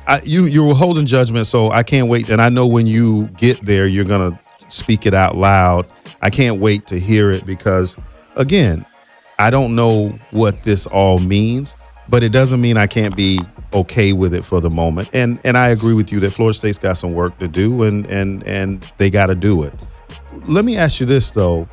I, 0.08 0.22
you 0.24 0.46
you 0.46 0.65
were 0.65 0.74
holding 0.74 1.06
judgment. 1.06 1.48
So 1.48 1.72
I 1.72 1.84
can't 1.84 2.08
wait, 2.08 2.30
and 2.30 2.42
I 2.42 2.50
know 2.50 2.68
when 2.68 2.88
you 2.88 3.27
get 3.38 3.65
there, 3.65 3.88
you're 3.88 4.06
gonna 4.06 4.39
speak 4.70 5.06
it 5.06 5.13
out 5.13 5.36
loud. 5.36 5.88
I 6.22 6.30
can't 6.30 6.60
wait 6.60 6.88
to 6.88 7.00
hear 7.00 7.32
it 7.32 7.46
because, 7.46 7.98
again, 8.36 8.86
I 9.38 9.50
don't 9.50 9.75
know 9.75 10.18
what 10.32 10.63
this 10.63 10.88
all 10.88 11.20
means, 11.20 11.75
but 12.10 12.24
it 12.24 12.32
doesn't 12.32 12.62
mean 12.62 12.78
I 12.78 12.88
can't 12.88 13.16
be 13.16 13.40
okay 13.74 14.14
with 14.14 14.34
it 14.34 14.44
for 14.44 14.60
the 14.62 14.70
moment. 14.70 15.10
And 15.14 15.40
and 15.44 15.58
I 15.58 15.70
agree 15.70 15.94
with 15.94 16.12
you 16.12 16.20
that 16.22 16.32
Florida 16.32 16.58
State's 16.58 16.78
got 16.78 16.94
some 16.98 17.14
work 17.14 17.38
to 17.40 17.48
do, 17.48 17.84
and 17.84 18.06
and 18.08 18.44
and 18.44 18.84
they 18.98 19.10
got 19.10 19.28
to 19.28 19.36
do 19.36 19.64
it. 19.64 19.74
Let 20.48 20.66
me 20.66 20.78
ask 20.78 21.00
you 21.00 21.06
this 21.06 21.32
though: 21.32 21.68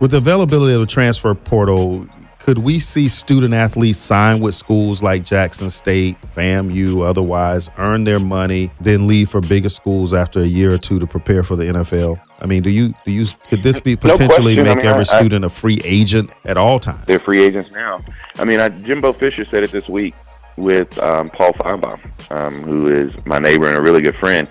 with 0.00 0.12
the 0.12 0.18
availability 0.18 0.74
of 0.74 0.80
the 0.80 0.86
transfer 0.86 1.34
portal, 1.34 2.06
could 2.48 2.58
we 2.58 2.78
see 2.78 3.08
student 3.08 3.52
athletes 3.52 3.98
sign 3.98 4.40
with 4.40 4.54
schools 4.54 5.02
like 5.02 5.22
Jackson 5.22 5.68
State, 5.68 6.16
FAMU, 6.22 7.04
otherwise, 7.04 7.68
earn 7.76 8.04
their 8.04 8.18
money, 8.18 8.70
then 8.80 9.06
leave 9.06 9.28
for 9.28 9.42
bigger 9.42 9.68
schools 9.68 10.14
after 10.14 10.40
a 10.40 10.46
year 10.46 10.72
or 10.72 10.78
two 10.78 10.98
to 10.98 11.06
prepare 11.06 11.42
for 11.42 11.56
the 11.56 11.64
NFL? 11.64 12.18
I 12.40 12.46
mean, 12.46 12.62
do 12.62 12.70
you 12.70 12.94
do 13.04 13.12
you 13.12 13.26
could 13.48 13.62
this 13.62 13.80
be 13.80 13.96
potentially 13.96 14.56
no 14.56 14.62
make 14.62 14.78
I 14.78 14.82
mean, 14.82 14.86
every 14.86 15.00
I, 15.00 15.18
student 15.18 15.44
a 15.44 15.50
free 15.50 15.80
agent 15.84 16.32
at 16.46 16.56
all 16.56 16.78
times? 16.78 17.04
They're 17.04 17.18
free 17.18 17.42
agents 17.42 17.70
now. 17.72 18.02
I 18.36 18.44
mean, 18.44 18.60
Jimbo 18.82 19.12
Fisher 19.12 19.44
said 19.44 19.64
it 19.64 19.70
this 19.70 19.88
week 19.88 20.14
with 20.56 20.98
um, 21.00 21.28
Paul 21.28 21.52
Finebaum, 21.52 22.00
um, 22.30 22.54
who 22.62 22.86
is 22.86 23.12
my 23.26 23.38
neighbor 23.38 23.66
and 23.66 23.76
a 23.76 23.82
really 23.82 24.00
good 24.00 24.16
friend, 24.16 24.50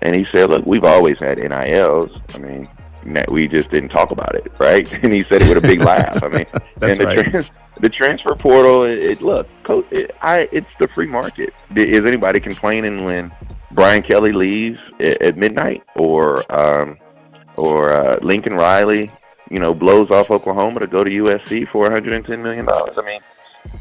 and 0.00 0.14
he 0.14 0.26
said, 0.34 0.50
"Look, 0.50 0.66
we've 0.66 0.84
always 0.84 1.18
had 1.18 1.38
NILs. 1.38 2.10
I 2.34 2.38
mean, 2.38 2.66
we 3.30 3.48
just 3.48 3.70
didn't 3.70 3.90
talk 3.90 4.10
about 4.10 4.34
it, 4.34 4.52
right?" 4.58 4.92
And 5.02 5.12
he 5.12 5.22
said 5.22 5.42
it 5.42 5.48
with 5.48 5.64
a 5.64 5.66
big 5.66 5.80
laugh. 5.80 6.22
I 6.22 6.28
mean, 6.28 6.46
and 6.82 6.98
the, 6.98 7.04
right. 7.04 7.30
trans, 7.30 7.50
the 7.80 7.88
transfer 7.88 8.34
portal, 8.34 8.84
it, 8.84 8.98
it 8.98 9.22
look, 9.22 9.48
it, 9.90 10.16
I, 10.22 10.48
it's 10.52 10.68
the 10.78 10.88
free 10.88 11.06
market. 11.06 11.54
Is 11.74 12.00
anybody 12.00 12.40
complaining 12.40 13.04
when 13.04 13.32
Brian 13.72 14.02
Kelly 14.02 14.32
leaves 14.32 14.78
at, 15.00 15.22
at 15.22 15.36
midnight 15.36 15.82
or? 15.94 16.44
Um, 16.52 16.98
or 17.58 17.90
uh, 17.90 18.18
Lincoln 18.22 18.54
Riley, 18.54 19.10
you 19.50 19.58
know, 19.58 19.74
blows 19.74 20.10
off 20.10 20.30
Oklahoma 20.30 20.80
to 20.80 20.86
go 20.86 21.04
to 21.04 21.10
USC 21.10 21.68
for 21.70 21.82
110 21.82 22.42
million 22.42 22.64
dollars. 22.64 22.96
I 22.96 23.02
mean, 23.02 23.20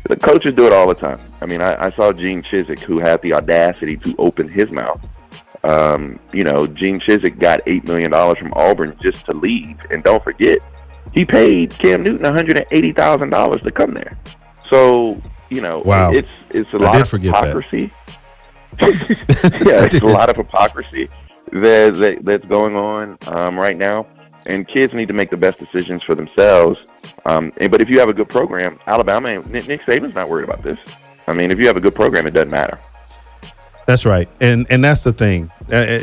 the 0.03 0.17
coaches 0.17 0.55
do 0.55 0.65
it 0.65 0.73
all 0.73 0.87
the 0.87 0.95
time. 0.95 1.19
I 1.41 1.45
mean, 1.45 1.61
I, 1.61 1.85
I 1.85 1.91
saw 1.91 2.11
Gene 2.11 2.41
Chizik, 2.41 2.79
who 2.79 2.99
had 2.99 3.21
the 3.21 3.33
audacity 3.33 3.95
to 3.97 4.15
open 4.17 4.49
his 4.49 4.71
mouth. 4.71 5.07
Um, 5.67 6.17
you 6.34 6.43
know, 6.43 6.65
Gene 6.65 6.97
Chizik 6.97 7.39
got 7.39 7.60
eight 7.67 7.84
million 7.84 8.10
dollars 8.10 8.38
from 8.38 8.53
Auburn 8.56 8.97
just 9.01 9.25
to 9.25 9.34
leave, 9.34 9.77
and 9.91 10.01
don't 10.01 10.23
forget, 10.23 10.65
he 11.13 11.25
paid 11.25 11.71
Cam 11.71 12.03
Newton 12.03 12.23
180 12.23 12.93
thousand 12.93 13.32
dollars 13.32 13.62
to 13.63 13.71
come 13.71 13.93
there. 13.93 14.17
So, 14.69 15.21
you 15.49 15.62
know, 15.62 15.82
wow. 15.84 16.12
it's 16.12 16.27
it's 16.51 16.71
a 16.73 16.77
lot 16.77 17.01
of 17.01 17.21
hypocrisy. 17.21 17.91
yeah, 18.82 19.84
it's 19.84 19.99
a 19.99 20.06
lot 20.17 20.30
of 20.30 20.38
hypocrisy 20.38 21.10
that, 21.51 21.95
that 21.95 22.19
that's 22.23 22.45
going 22.45 22.75
on 22.75 23.17
um, 23.27 23.60
right 23.60 23.77
now, 23.77 24.08
and 24.45 24.65
kids 24.65 24.93
need 24.93 25.10
to 25.10 25.13
make 25.13 25.30
the 25.30 25.38
best 25.38 25.60
decisions 25.60 26.01
for 26.03 26.15
themselves. 26.15 26.80
Um, 27.25 27.51
and, 27.58 27.69
but 27.69 27.82
if 27.82 27.89
you 27.89 27.99
have 27.99 28.10
a 28.10 28.13
good 28.13 28.30
program, 28.30 28.80
Alabama, 28.88 29.41
Nick 29.49 29.82
Saban's 29.82 30.15
not 30.15 30.30
worried 30.30 30.45
about 30.45 30.63
this. 30.63 30.77
I 31.27 31.34
mean, 31.34 31.51
if 31.51 31.60
you 31.60 31.67
have 31.67 31.75
a 31.75 31.82
good 31.82 31.95
program, 31.95 32.25
it 32.25 32.32
doesn't 32.32 32.51
matter. 32.51 32.80
That's 33.88 34.06
right, 34.06 34.30
and 34.41 34.67
and 34.69 34.84
that's 34.84 35.04
the 35.04 35.13
thing. 35.13 35.52
Uh, 35.71 35.76
uh 35.76 36.00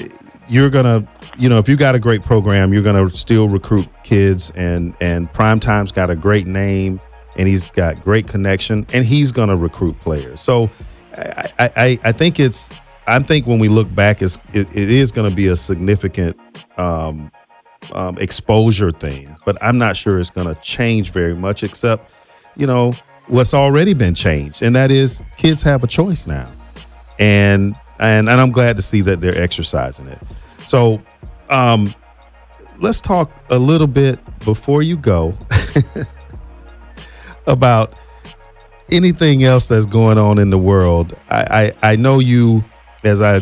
you're 0.48 0.70
gonna, 0.70 1.06
you 1.38 1.48
know, 1.48 1.58
if 1.58 1.68
you 1.68 1.76
got 1.76 1.94
a 1.94 1.98
great 1.98 2.22
program, 2.22 2.72
you're 2.72 2.82
gonna 2.82 3.08
still 3.10 3.48
recruit 3.48 3.88
kids, 4.02 4.50
and 4.56 4.94
and 5.00 5.32
Primetime's 5.32 5.92
got 5.92 6.10
a 6.10 6.16
great 6.16 6.46
name, 6.46 6.98
and 7.38 7.46
he's 7.46 7.70
got 7.70 8.02
great 8.02 8.26
connection, 8.26 8.86
and 8.92 9.04
he's 9.04 9.32
gonna 9.32 9.56
recruit 9.56 9.98
players. 10.00 10.40
So, 10.40 10.68
I 11.16 11.48
I, 11.58 11.98
I 12.04 12.12
think 12.12 12.40
it's 12.40 12.70
I 13.06 13.18
think 13.18 13.46
when 13.46 13.58
we 13.58 13.68
look 13.68 13.94
back, 13.94 14.22
it's, 14.22 14.38
it, 14.52 14.74
it 14.74 14.90
is 14.90 15.12
going 15.12 15.28
to 15.28 15.36
be 15.36 15.48
a 15.48 15.56
significant 15.56 16.38
um, 16.78 17.30
um, 17.92 18.16
exposure 18.18 18.90
thing, 18.90 19.36
but 19.44 19.62
I'm 19.62 19.76
not 19.76 19.96
sure 19.96 20.18
it's 20.18 20.30
going 20.30 20.46
to 20.46 20.58
change 20.62 21.10
very 21.10 21.34
much, 21.34 21.62
except, 21.62 22.12
you 22.56 22.66
know, 22.66 22.94
what's 23.26 23.52
already 23.52 23.94
been 23.94 24.14
changed, 24.14 24.62
and 24.62 24.74
that 24.74 24.90
is 24.90 25.20
kids 25.36 25.62
have 25.62 25.84
a 25.84 25.86
choice 25.86 26.26
now, 26.26 26.50
and 27.18 27.76
and 27.98 28.28
and 28.28 28.40
I'm 28.40 28.50
glad 28.50 28.76
to 28.76 28.82
see 28.82 29.00
that 29.02 29.20
they're 29.20 29.40
exercising 29.40 30.06
it. 30.08 30.18
So, 30.66 31.02
um, 31.50 31.94
let's 32.80 33.00
talk 33.00 33.30
a 33.50 33.58
little 33.58 33.86
bit 33.86 34.18
before 34.40 34.82
you 34.82 34.96
go 34.96 35.36
about 37.46 38.00
anything 38.90 39.44
else 39.44 39.68
that's 39.68 39.86
going 39.86 40.18
on 40.18 40.38
in 40.38 40.50
the 40.50 40.58
world. 40.58 41.14
I, 41.30 41.72
I, 41.82 41.92
I 41.92 41.96
know 41.96 42.18
you 42.18 42.64
as 43.04 43.20
I 43.22 43.40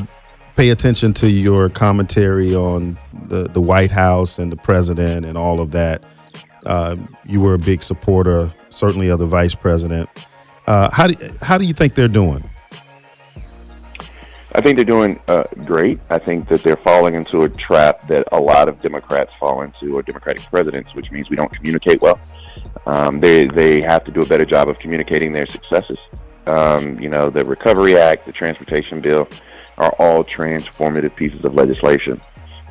pay 0.57 0.71
attention 0.71 1.13
to 1.15 1.31
your 1.31 1.69
commentary 1.69 2.55
on 2.55 2.99
the, 3.25 3.49
the 3.49 3.61
White 3.61 3.91
House 3.91 4.39
and 4.39 4.51
the 4.53 4.57
president 4.57 5.25
and 5.25 5.39
all 5.39 5.61
of 5.61 5.71
that, 5.73 6.03
uh, 6.67 6.97
you 7.27 7.41
were 7.41 7.55
a 7.55 7.59
big 7.59 7.83
supporter, 7.83 8.53
certainly 8.69 9.09
of 9.09 9.19
the 9.19 9.27
vice 9.27 9.55
president. 9.55 10.09
Uh, 10.67 10.91
how 10.93 11.09
do 11.09 11.15
how 11.41 11.59
do 11.59 11.65
you 11.65 11.75
think 11.75 11.95
they're 11.95 12.07
doing? 12.07 12.49
I 14.55 14.61
think 14.61 14.77
they're 14.77 14.85
doing 14.85 15.19
uh, 15.29 15.45
great. 15.65 15.99
I 16.11 16.19
think 16.19 16.49
that 16.49 16.63
they're 16.63 16.77
falling 16.77 17.15
into 17.15 17.43
a 17.43 17.49
trap 17.49 18.03
that 18.09 18.29
a 18.33 18.41
lot 18.41 18.69
of 18.69 18.81
Democrats 18.81 19.31
fall 19.41 19.63
into, 19.63 19.93
or 19.95 20.03
Democratic 20.03 20.43
presidents, 20.51 20.95
which 20.95 21.11
means 21.11 21.31
we 21.31 21.37
don't 21.37 21.53
communicate 21.53 22.03
well. 22.03 22.21
Um, 22.87 23.21
they 23.21 23.45
they 23.45 23.81
have 23.87 24.05
to 24.05 24.11
do 24.11 24.21
a 24.21 24.27
better 24.27 24.45
job 24.45 24.69
of 24.69 24.79
communicating 24.79 25.33
their 25.33 25.47
successes. 25.47 25.99
Um, 26.47 26.99
you 27.01 27.09
know, 27.09 27.31
the 27.31 27.45
Recovery 27.45 27.97
Act, 27.97 28.25
the 28.25 28.33
Transportation 28.33 29.01
Bill 29.01 29.29
are 29.79 29.95
all 29.99 30.23
transformative 30.25 31.15
pieces 31.17 31.45
of 31.45 31.55
legislation. 31.55 32.21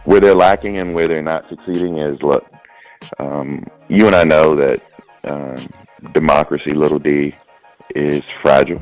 Where 0.05 0.19
they're 0.19 0.35
lacking 0.35 0.77
and 0.79 0.93
where 0.93 1.07
they're 1.07 1.21
not 1.21 1.47
succeeding 1.49 1.97
is 1.97 2.21
look, 2.21 2.45
um, 3.19 3.65
you 3.87 4.07
and 4.07 4.15
I 4.15 4.23
know 4.23 4.55
that 4.55 4.81
um, 5.23 5.67
democracy, 6.13 6.71
little 6.71 6.99
d, 6.99 7.35
is 7.95 8.23
fragile. 8.41 8.81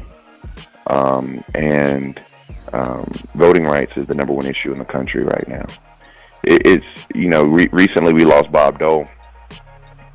Um, 0.87 1.43
and 1.53 2.19
um, 2.73 3.11
voting 3.35 3.65
rights 3.65 3.93
is 3.95 4.07
the 4.07 4.15
number 4.15 4.33
one 4.33 4.45
issue 4.45 4.71
in 4.71 4.77
the 4.77 4.85
country 4.85 5.23
right 5.23 5.47
now. 5.47 5.65
It, 6.43 6.65
it's, 6.65 7.05
you 7.15 7.29
know, 7.29 7.43
re- 7.43 7.69
recently 7.71 8.13
we 8.13 8.25
lost 8.25 8.51
Bob 8.51 8.79
Dole. 8.79 9.05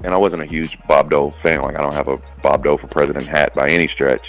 And 0.05 0.12
I 0.12 0.19
wasn't 0.19 0.43
a 0.43 0.47
huge 0.47 0.77
Bob 0.87 1.11
Dole 1.11 1.31
fan. 1.43 1.62
Like, 1.62 1.77
I 1.77 1.83
don't 1.83 1.95
have 1.95 2.09
a 2.09 2.19
Bob 2.43 2.62
Dole 2.62 2.77
for 2.77 2.88
president 2.88 3.27
hat 3.27 3.55
by 3.55 3.69
any 3.69 3.87
stretch. 3.87 4.23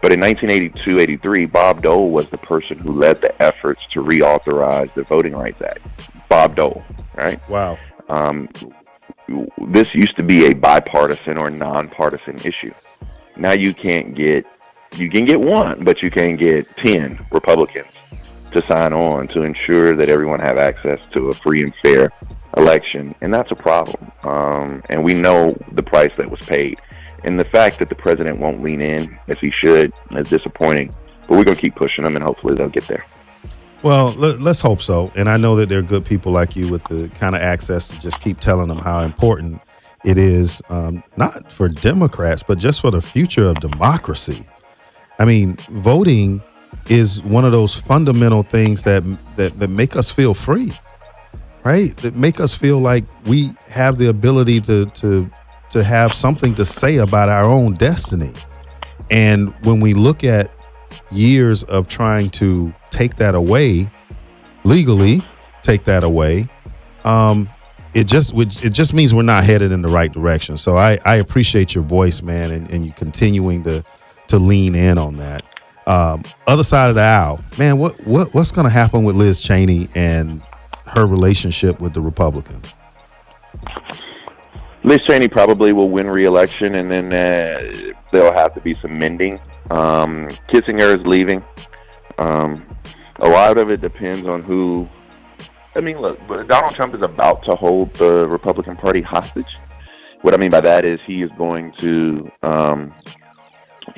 But 0.00 0.12
in 0.12 0.20
1982-83, 0.20 1.50
Bob 1.50 1.82
Dole 1.82 2.10
was 2.10 2.28
the 2.28 2.36
person 2.38 2.78
who 2.78 2.92
led 2.92 3.20
the 3.20 3.42
efforts 3.42 3.84
to 3.90 4.02
reauthorize 4.02 4.94
the 4.94 5.02
Voting 5.02 5.32
Rights 5.32 5.60
Act. 5.60 5.80
Bob 6.28 6.54
Dole, 6.54 6.84
right? 7.16 7.40
Wow. 7.50 7.76
Um, 8.08 8.48
this 9.66 9.92
used 9.94 10.14
to 10.16 10.22
be 10.22 10.46
a 10.46 10.54
bipartisan 10.54 11.36
or 11.36 11.50
nonpartisan 11.50 12.36
issue. 12.38 12.72
Now 13.36 13.52
you 13.52 13.74
can't 13.74 14.14
get 14.14 14.46
you 14.96 15.10
can 15.10 15.24
get 15.24 15.40
one, 15.40 15.80
but 15.80 16.02
you 16.02 16.10
can 16.10 16.36
get 16.36 16.76
ten 16.76 17.24
Republicans 17.30 17.88
to 18.52 18.66
sign 18.66 18.92
on 18.92 19.28
to 19.28 19.42
ensure 19.42 19.94
that 19.96 20.08
everyone 20.08 20.40
have 20.40 20.58
access 20.58 21.06
to 21.08 21.28
a 21.28 21.34
free 21.34 21.62
and 21.62 21.74
fair 21.82 22.10
election, 22.56 23.12
and 23.20 23.32
that's 23.32 23.50
a 23.50 23.54
problem. 23.54 24.10
Um, 24.24 24.82
and 24.90 25.04
we 25.04 25.14
know 25.14 25.50
the 25.72 25.82
price 25.82 26.16
that 26.16 26.30
was 26.30 26.40
paid. 26.40 26.80
And 27.24 27.38
the 27.38 27.44
fact 27.46 27.78
that 27.80 27.88
the 27.88 27.94
president 27.94 28.38
won't 28.38 28.62
lean 28.62 28.80
in 28.80 29.18
as 29.28 29.38
he 29.38 29.50
should 29.50 29.92
is 30.12 30.30
disappointing. 30.30 30.92
But 31.22 31.30
we're 31.36 31.44
going 31.44 31.56
to 31.56 31.60
keep 31.60 31.74
pushing 31.74 32.04
them, 32.04 32.16
and 32.16 32.24
hopefully 32.24 32.54
they'll 32.54 32.68
get 32.68 32.86
there. 32.86 33.04
Well, 33.82 34.12
let's 34.12 34.60
hope 34.60 34.80
so. 34.80 35.10
And 35.14 35.28
I 35.28 35.36
know 35.36 35.54
that 35.56 35.68
there 35.68 35.78
are 35.78 35.82
good 35.82 36.04
people 36.04 36.32
like 36.32 36.56
you 36.56 36.68
with 36.68 36.82
the 36.84 37.08
kind 37.10 37.34
of 37.34 37.42
access 37.42 37.88
to 37.88 37.98
just 37.98 38.20
keep 38.20 38.40
telling 38.40 38.68
them 38.68 38.78
how 38.78 39.00
important 39.00 39.60
it 40.04 40.16
is, 40.16 40.62
um, 40.68 41.02
not 41.16 41.52
for 41.52 41.68
Democrats, 41.68 42.42
but 42.42 42.58
just 42.58 42.80
for 42.80 42.90
the 42.90 43.02
future 43.02 43.44
of 43.44 43.56
democracy. 43.56 44.46
I 45.18 45.24
mean, 45.24 45.56
voting 45.70 46.42
is 46.88 47.22
one 47.22 47.44
of 47.44 47.52
those 47.52 47.78
fundamental 47.78 48.42
things 48.42 48.84
that 48.84 49.02
that, 49.36 49.58
that 49.58 49.68
make 49.68 49.96
us 49.96 50.10
feel 50.10 50.34
free, 50.34 50.72
right? 51.64 51.96
That 51.98 52.14
make 52.14 52.40
us 52.40 52.54
feel 52.54 52.78
like 52.78 53.04
we 53.26 53.50
have 53.68 53.98
the 53.98 54.08
ability 54.08 54.60
to 54.62 54.86
to 54.86 55.30
to 55.70 55.84
have 55.84 56.12
something 56.12 56.54
to 56.54 56.64
say 56.64 56.98
about 56.98 57.28
our 57.28 57.44
own 57.44 57.74
destiny. 57.74 58.32
And 59.10 59.54
when 59.64 59.80
we 59.80 59.94
look 59.94 60.24
at 60.24 60.50
years 61.10 61.62
of 61.64 61.88
trying 61.88 62.30
to 62.30 62.72
take 62.90 63.16
that 63.16 63.34
away 63.34 63.90
legally, 64.64 65.22
take 65.62 65.84
that 65.84 66.04
away, 66.04 66.48
um, 67.04 67.48
it 67.94 68.06
just 68.06 68.34
it 68.34 68.70
just 68.70 68.94
means 68.94 69.14
we're 69.14 69.22
not 69.22 69.44
headed 69.44 69.72
in 69.72 69.82
the 69.82 69.88
right 69.88 70.12
direction. 70.12 70.56
So 70.58 70.76
I, 70.76 70.98
I 71.04 71.16
appreciate 71.16 71.74
your 71.74 71.84
voice, 71.84 72.22
man, 72.22 72.50
and, 72.50 72.70
and 72.70 72.86
you 72.86 72.92
continuing 72.92 73.64
to 73.64 73.84
to 74.28 74.38
lean 74.38 74.74
in 74.74 74.98
on 74.98 75.16
that. 75.16 75.44
Um, 75.86 76.22
other 76.46 76.64
side 76.64 76.90
of 76.90 76.96
the 76.96 77.02
aisle, 77.02 77.42
man, 77.58 77.78
what 77.78 77.98
what 78.06 78.34
what's 78.34 78.52
going 78.52 78.66
to 78.66 78.72
happen 78.72 79.04
with 79.04 79.16
Liz 79.16 79.40
Cheney 79.42 79.88
and 79.94 80.46
her 80.86 81.06
relationship 81.06 81.80
with 81.80 81.94
the 81.94 82.00
Republicans? 82.02 82.74
Liz 84.84 84.98
Cheney 85.06 85.28
probably 85.28 85.72
will 85.72 85.90
win 85.90 86.08
re-election, 86.08 86.76
and 86.76 86.90
then 86.90 87.12
uh, 87.12 87.92
there'll 88.10 88.32
have 88.32 88.54
to 88.54 88.60
be 88.60 88.74
some 88.74 88.98
mending. 88.98 89.38
Um, 89.70 90.28
Kinzinger 90.48 90.94
is 90.94 91.06
leaving. 91.06 91.42
Um, 92.18 92.54
a 93.20 93.28
lot 93.28 93.58
of 93.58 93.70
it 93.70 93.80
depends 93.80 94.26
on 94.26 94.42
who. 94.42 94.88
I 95.76 95.80
mean, 95.80 96.00
look, 96.00 96.18
Donald 96.48 96.74
Trump 96.74 96.94
is 96.94 97.02
about 97.02 97.42
to 97.44 97.54
hold 97.54 97.94
the 97.94 98.28
Republican 98.28 98.76
Party 98.76 99.02
hostage. 99.02 99.56
What 100.22 100.34
I 100.34 100.36
mean 100.36 100.50
by 100.50 100.60
that 100.60 100.84
is 100.84 101.00
he 101.06 101.22
is 101.22 101.30
going 101.38 101.72
to 101.78 102.30
um, 102.42 102.92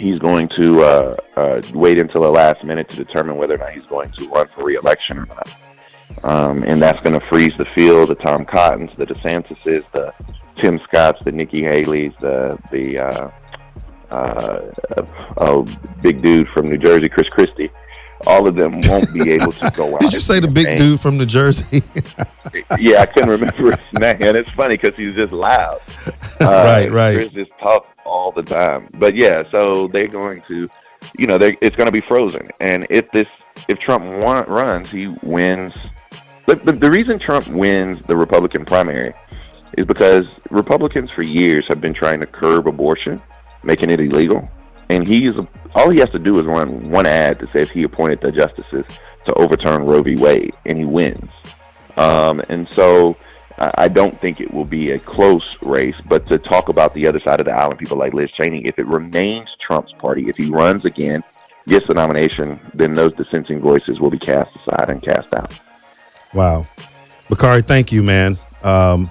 he's 0.01 0.19
going 0.19 0.49
to 0.49 0.83
uh, 0.83 1.17
uh, 1.37 1.63
wait 1.73 1.99
until 1.99 2.23
the 2.23 2.31
last 2.31 2.65
minute 2.65 2.89
to 2.89 2.97
determine 2.97 3.37
whether 3.37 3.55
or 3.55 3.59
not 3.59 3.73
he's 3.73 3.87
going 3.87 4.11
to 4.13 4.29
run 4.29 4.49
for 4.49 4.65
re-election 4.65 5.19
or 5.19 5.27
not. 5.27 5.55
Um, 6.25 6.65
and 6.65 6.83
that's 6.83 7.01
going 7.03 7.19
to 7.19 7.27
freeze 7.29 7.53
the 7.57 7.67
field. 7.67 8.09
The 8.09 8.15
Tom 8.15 8.45
Cottons, 8.45 8.91
the 8.97 9.07
DeSantis's, 9.07 9.85
the 9.93 10.13
Tim 10.57 10.77
Scotts, 10.79 11.21
the 11.25 11.33
Nikki 11.33 11.63
Haley's, 11.63 12.13
the 12.21 12.59
the 12.71 12.99
uh, 12.99 13.31
uh, 14.11 15.07
uh, 15.39 15.65
big 16.03 16.21
dude 16.21 16.49
from 16.49 16.67
New 16.67 16.79
Jersey, 16.79 17.09
Chris 17.09 17.29
Christie. 17.29 17.71
All 18.27 18.47
of 18.47 18.55
them 18.55 18.81
won't 18.85 19.07
be 19.15 19.31
able 19.31 19.53
to 19.53 19.73
go 19.75 19.95
out. 19.95 20.01
Did 20.01 20.13
you 20.13 20.21
say 20.21 20.41
the 20.41 20.49
big 20.49 20.77
dude 20.77 21.01
from 21.01 21.17
New 21.17 21.27
Jersey? 21.27 21.79
yeah, 22.79 23.01
I 23.01 23.07
couldn't 23.07 23.31
remember 23.31 23.71
his 23.71 23.79
name, 23.95 24.17
and 24.21 24.37
it's 24.37 24.51
funny 24.51 24.77
because 24.77 24.99
he's 24.99 25.15
just 25.15 25.33
loud. 25.33 25.79
Uh, 26.41 26.47
right, 26.47 26.91
right. 26.91 27.17
Chris 27.17 27.29
just 27.29 27.51
talks 27.61 27.87
all 28.11 28.33
the 28.33 28.43
time. 28.43 28.89
But 28.95 29.15
yeah, 29.15 29.43
so 29.51 29.89
they're 29.89 30.09
going 30.09 30.43
to, 30.49 30.69
you 31.17 31.27
know, 31.27 31.39
it's 31.41 31.77
going 31.77 31.87
to 31.87 31.93
be 31.93 32.01
frozen. 32.01 32.51
And 32.61 32.87
if 32.91 33.11
this, 33.13 33.29
if 33.69 33.79
Trump 33.79 34.05
runs, 34.49 34.91
he 34.91 35.07
wins. 35.23 35.73
The, 36.47 36.57
the, 36.57 36.73
the 36.73 36.91
reason 36.91 37.19
Trump 37.19 37.47
wins 37.49 38.03
the 38.07 38.17
Republican 38.17 38.65
primary 38.65 39.15
is 39.79 39.87
because 39.87 40.39
Republicans 40.51 41.11
for 41.11 41.23
years 41.23 41.65
have 41.69 41.81
been 41.81 41.95
trying 41.95 42.21
to 42.21 42.27
curb 42.27 42.67
abortion, 42.67 43.19
making 43.63 43.91
it 43.91 44.01
illegal. 44.01 44.45
And 44.89 45.07
he's 45.07 45.35
all 45.77 45.89
he 45.91 46.01
has 46.01 46.11
to 46.11 46.19
do 46.19 46.41
is 46.41 46.47
run 46.47 46.69
one 46.91 47.07
ad 47.07 47.39
that 47.39 47.53
says 47.53 47.71
he 47.71 47.85
appointed 47.85 48.21
the 48.21 48.33
justices 48.33 48.85
to 49.23 49.33
overturn 49.35 49.87
Roe 49.87 50.03
v. 50.03 50.17
Wade, 50.17 50.57
and 50.67 50.77
he 50.77 50.85
wins. 50.85 51.31
Um, 51.97 52.43
and 52.49 52.69
so 52.73 53.17
I 53.61 53.89
don't 53.89 54.19
think 54.19 54.41
it 54.41 54.53
will 54.53 54.65
be 54.65 54.93
a 54.93 54.99
close 54.99 55.57
race. 55.63 56.01
But 56.01 56.25
to 56.27 56.39
talk 56.39 56.69
about 56.69 56.95
the 56.95 57.07
other 57.07 57.21
side 57.21 57.41
of 57.41 57.47
the 57.47 57.53
aisle 57.53 57.71
and 57.71 57.79
people 57.79 57.99
like 57.99 58.15
Liz 58.15 58.31
Cheney, 58.33 58.65
if 58.65 58.79
it 58.79 58.87
remains 58.87 59.55
Trump's 59.61 59.93
party, 59.93 60.29
if 60.29 60.37
he 60.37 60.49
runs 60.49 60.85
again, 60.85 61.23
gets 61.69 61.87
the 61.87 61.95
nomination, 61.95 62.59
then 62.75 62.95
those 62.95 63.13
dissenting 63.15 63.61
voices 63.61 64.01
will 64.01 64.11
be 64.11 64.19
cast 64.19 64.57
aside 64.57 64.89
and 64.89 65.03
cast 65.03 65.33
out. 65.35 65.59
Wow. 66.33 66.67
Bakari, 67.29 67.63
thank 67.63 67.93
you, 67.93 68.03
man. 68.03 68.39
Um, 68.63 69.11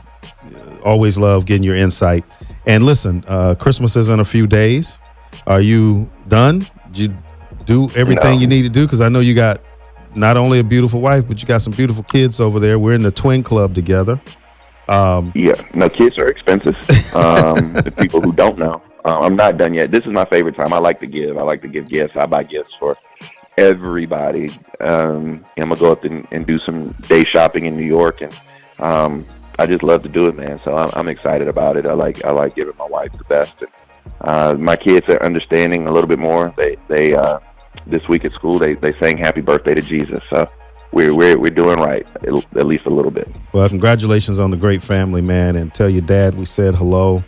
always 0.84 1.18
love 1.18 1.46
getting 1.46 1.64
your 1.64 1.76
insight. 1.76 2.24
And 2.66 2.84
listen, 2.84 3.24
uh, 3.28 3.56
Christmas 3.56 3.96
is 3.96 4.10
in 4.10 4.20
a 4.20 4.26
few 4.26 4.48
days. 4.48 5.00
Are 5.48 5.62
you 5.62 6.10
done? 6.28 6.66
Did 6.92 6.98
you 6.98 7.18
do 7.66 7.90
everything 7.96 8.36
no. 8.36 8.40
you 8.40 8.48
need 8.48 8.64
to 8.64 8.70
do? 8.70 8.86
Because 8.86 9.02
I 9.02 9.10
know 9.10 9.20
you 9.20 9.36
got 9.36 9.62
not 10.16 10.38
only 10.38 10.60
a 10.60 10.64
beautiful 10.64 11.02
wife, 11.02 11.28
but 11.28 11.42
you 11.42 11.48
got 11.48 11.62
some 11.62 11.74
beautiful 11.74 12.04
kids 12.04 12.40
over 12.40 12.60
there. 12.60 12.80
We're 12.80 12.96
in 12.96 13.04
the 13.04 13.12
twin 13.12 13.44
club 13.44 13.76
together. 13.76 14.20
Um, 14.90 15.32
yeah, 15.36 15.54
no, 15.76 15.88
kids 15.88 16.18
are 16.18 16.28
expensive. 16.28 16.76
Um, 17.16 17.74
the 17.74 17.94
people 17.96 18.22
who 18.22 18.32
don't 18.32 18.58
know, 18.58 18.82
uh, 19.06 19.20
I'm 19.20 19.36
not 19.36 19.58
done 19.58 19.76
yet. 19.76 19.92
This 19.92 20.04
is 20.04 20.12
my 20.12 20.26
favorite 20.26 20.56
time. 20.56 20.74
I 20.74 20.80
like 20.80 21.00
to 21.02 21.08
give. 21.08 21.38
I 21.38 21.44
like 21.44 21.62
to 21.62 21.68
give 21.68 21.88
gifts. 21.88 22.18
I 22.18 22.26
buy 22.26 22.44
gifts 22.44 22.74
for 22.80 22.98
everybody. 23.58 24.50
Um, 24.80 25.46
I'm 25.58 25.70
gonna 25.70 25.76
go 25.76 25.92
up 25.92 26.06
and, 26.06 26.28
and, 26.32 26.48
do 26.48 26.58
some 26.60 26.96
day 27.08 27.24
shopping 27.24 27.66
in 27.66 27.78
New 27.78 27.86
York, 27.86 28.22
and 28.22 28.34
um, 28.80 29.26
I 29.60 29.68
just 29.68 29.84
love 29.84 30.02
to 30.04 30.10
do 30.10 30.26
it, 30.26 30.36
man. 30.36 30.58
So 30.58 30.76
I'm, 30.76 30.90
I'm, 30.94 31.08
excited 31.08 31.48
about 31.48 31.78
it. 31.78 31.86
I 31.86 31.94
like 31.94 32.26
I 32.26 32.32
like 32.32 32.56
giving 32.56 32.76
my 32.80 32.88
wife 32.88 33.12
the 33.12 33.26
best. 33.26 33.54
And, 33.62 33.72
uh, 34.22 34.56
my 34.56 34.76
kids 34.76 35.08
are 35.10 35.22
understanding 35.22 35.88
a 35.88 35.92
little 35.92 36.08
bit 36.08 36.20
more. 36.20 36.52
They 36.58 36.78
they 36.88 37.14
uh, 37.14 37.40
this 37.86 38.08
week 38.08 38.26
at 38.26 38.34
school 38.34 38.58
they 38.58 38.74
they 38.74 38.98
sang 39.00 39.18
Happy 39.20 39.42
Birthday 39.42 39.76
to 39.76 39.82
Jesus. 39.82 40.20
So 40.32 40.48
we're 40.92 41.14
we're 41.14 41.38
we're 41.38 41.52
doing 41.52 41.78
right 41.78 42.10
at 42.24 42.66
least 42.66 42.86
a 42.86 42.90
little 42.90 43.12
bit. 43.12 43.28
Well, 43.54 43.68
congratulations 43.70 44.40
on 44.40 44.52
the 44.52 44.58
great 44.58 44.82
family, 44.82 45.22
man, 45.22 45.56
and 45.56 45.74
tell 45.74 45.90
your 45.90 46.02
dad 46.02 46.40
we 46.40 46.46
said 46.46 46.76
hello. 46.76 47.24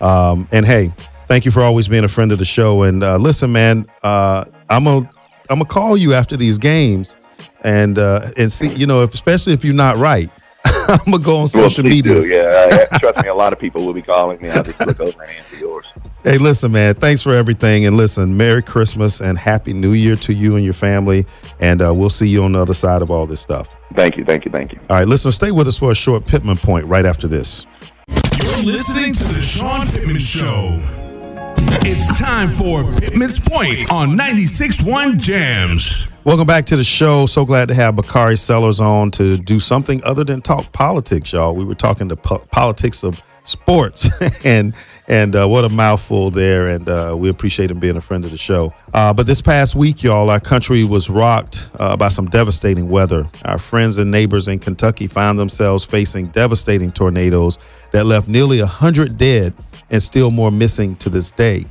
Um, 0.00 0.48
and 0.52 0.66
hey, 0.66 0.92
thank 1.26 1.44
you 1.44 1.50
for 1.50 1.62
always 1.62 1.88
being 1.88 2.04
a 2.04 2.08
friend 2.08 2.32
of 2.32 2.38
the 2.38 2.44
show. 2.44 2.82
And 2.82 3.02
uh, 3.02 3.16
listen, 3.16 3.52
man, 3.52 3.86
uh, 4.02 4.44
I'm 4.68 4.84
gonna 4.84 5.08
I'm 5.50 5.58
gonna 5.58 5.64
call 5.66 5.96
you 5.96 6.14
after 6.14 6.36
these 6.36 6.58
games, 6.58 7.16
and 7.62 7.98
uh, 7.98 8.30
and 8.36 8.50
see, 8.50 8.72
you 8.72 8.86
know, 8.86 9.02
if, 9.02 9.14
especially 9.14 9.52
if 9.52 9.64
you're 9.64 9.74
not 9.74 9.96
right. 9.96 10.28
I'm 10.88 11.12
gonna 11.12 11.22
go 11.22 11.38
on 11.38 11.48
social 11.48 11.84
well, 11.84 11.92
media. 11.92 12.14
Do. 12.14 12.26
Yeah, 12.26 12.86
trust 12.98 13.22
me, 13.22 13.28
a 13.28 13.34
lot 13.34 13.52
of 13.52 13.58
people 13.58 13.84
will 13.84 13.92
be 13.92 14.02
calling 14.02 14.40
me. 14.40 14.48
I'll 14.50 14.62
just 14.62 14.80
look 14.80 14.98
over 14.98 15.22
and 15.22 15.30
answer 15.30 15.56
yours. 15.56 15.86
Hey, 16.24 16.38
listen, 16.38 16.72
man. 16.72 16.94
Thanks 16.94 17.20
for 17.20 17.34
everything, 17.34 17.84
and 17.84 17.98
listen, 17.98 18.34
Merry 18.34 18.62
Christmas 18.62 19.20
and 19.20 19.36
Happy 19.36 19.74
New 19.74 19.92
Year 19.92 20.16
to 20.16 20.32
you 20.32 20.56
and 20.56 20.64
your 20.64 20.72
family. 20.72 21.26
And 21.60 21.82
uh, 21.82 21.92
we'll 21.94 22.08
see 22.08 22.26
you 22.26 22.42
on 22.44 22.52
the 22.52 22.60
other 22.60 22.72
side 22.72 23.02
of 23.02 23.10
all 23.10 23.26
this 23.26 23.40
stuff. 23.40 23.76
Thank 23.94 24.16
you, 24.16 24.24
thank 24.24 24.46
you, 24.46 24.50
thank 24.50 24.72
you. 24.72 24.80
All 24.88 24.96
right, 24.96 25.06
listen, 25.06 25.30
stay 25.32 25.50
with 25.50 25.68
us 25.68 25.78
for 25.78 25.90
a 25.90 25.94
short 25.94 26.24
Pittman 26.24 26.56
point 26.56 26.86
right 26.86 27.04
after 27.04 27.28
this. 27.28 27.66
You're 28.08 28.64
listening 28.64 29.12
to 29.12 29.24
the 29.24 29.42
Sean 29.42 29.86
Pittman 29.86 30.18
Show. 30.18 30.80
It's 31.86 32.18
time 32.18 32.50
for 32.52 32.90
Pittman's 32.94 33.38
Point 33.38 33.92
on 33.92 34.16
96.1 34.16 35.20
Jams. 35.20 36.06
Welcome 36.24 36.46
back 36.46 36.64
to 36.66 36.76
the 36.76 36.84
show. 36.84 37.26
So 37.26 37.44
glad 37.44 37.68
to 37.68 37.74
have 37.74 37.96
Bakari 37.96 38.36
Sellers 38.36 38.80
on 38.80 39.10
to 39.10 39.36
do 39.36 39.60
something 39.60 40.02
other 40.04 40.24
than 40.24 40.40
talk 40.40 40.72
politics, 40.72 41.34
y'all. 41.34 41.54
We 41.54 41.66
were 41.66 41.74
talking 41.74 42.08
the 42.08 42.16
po- 42.16 42.46
politics 42.50 43.02
of 43.02 43.20
sports, 43.44 44.10
and 44.44 44.74
and 45.06 45.36
uh, 45.36 45.46
what 45.46 45.64
a 45.64 45.68
mouthful 45.68 46.30
there. 46.30 46.68
And 46.68 46.88
uh, 46.88 47.14
we 47.16 47.28
appreciate 47.28 47.70
him 47.70 47.78
being 47.78 47.96
a 47.96 48.00
friend 48.00 48.24
of 48.24 48.30
the 48.30 48.38
show. 48.38 48.74
Uh, 48.92 49.14
but 49.14 49.26
this 49.26 49.40
past 49.40 49.74
week, 49.74 50.02
y'all, 50.02 50.30
our 50.30 50.40
country 50.40 50.84
was 50.84 51.08
rocked 51.08 51.68
uh, 51.78 51.96
by 51.96 52.08
some 52.08 52.26
devastating 52.26 52.88
weather. 52.88 53.28
Our 53.44 53.58
friends 53.58 53.98
and 53.98 54.10
neighbors 54.10 54.48
in 54.48 54.58
Kentucky 54.58 55.06
found 55.06 55.38
themselves 55.38 55.84
facing 55.84 56.26
devastating 56.26 56.90
tornadoes 56.90 57.58
that 57.92 58.04
left 58.04 58.28
nearly 58.28 58.60
hundred 58.60 59.16
dead 59.16 59.54
and 59.90 60.02
still 60.02 60.30
more 60.30 60.50
missing 60.50 60.96
to 60.96 61.10
this 61.10 61.30
day. 61.30 61.64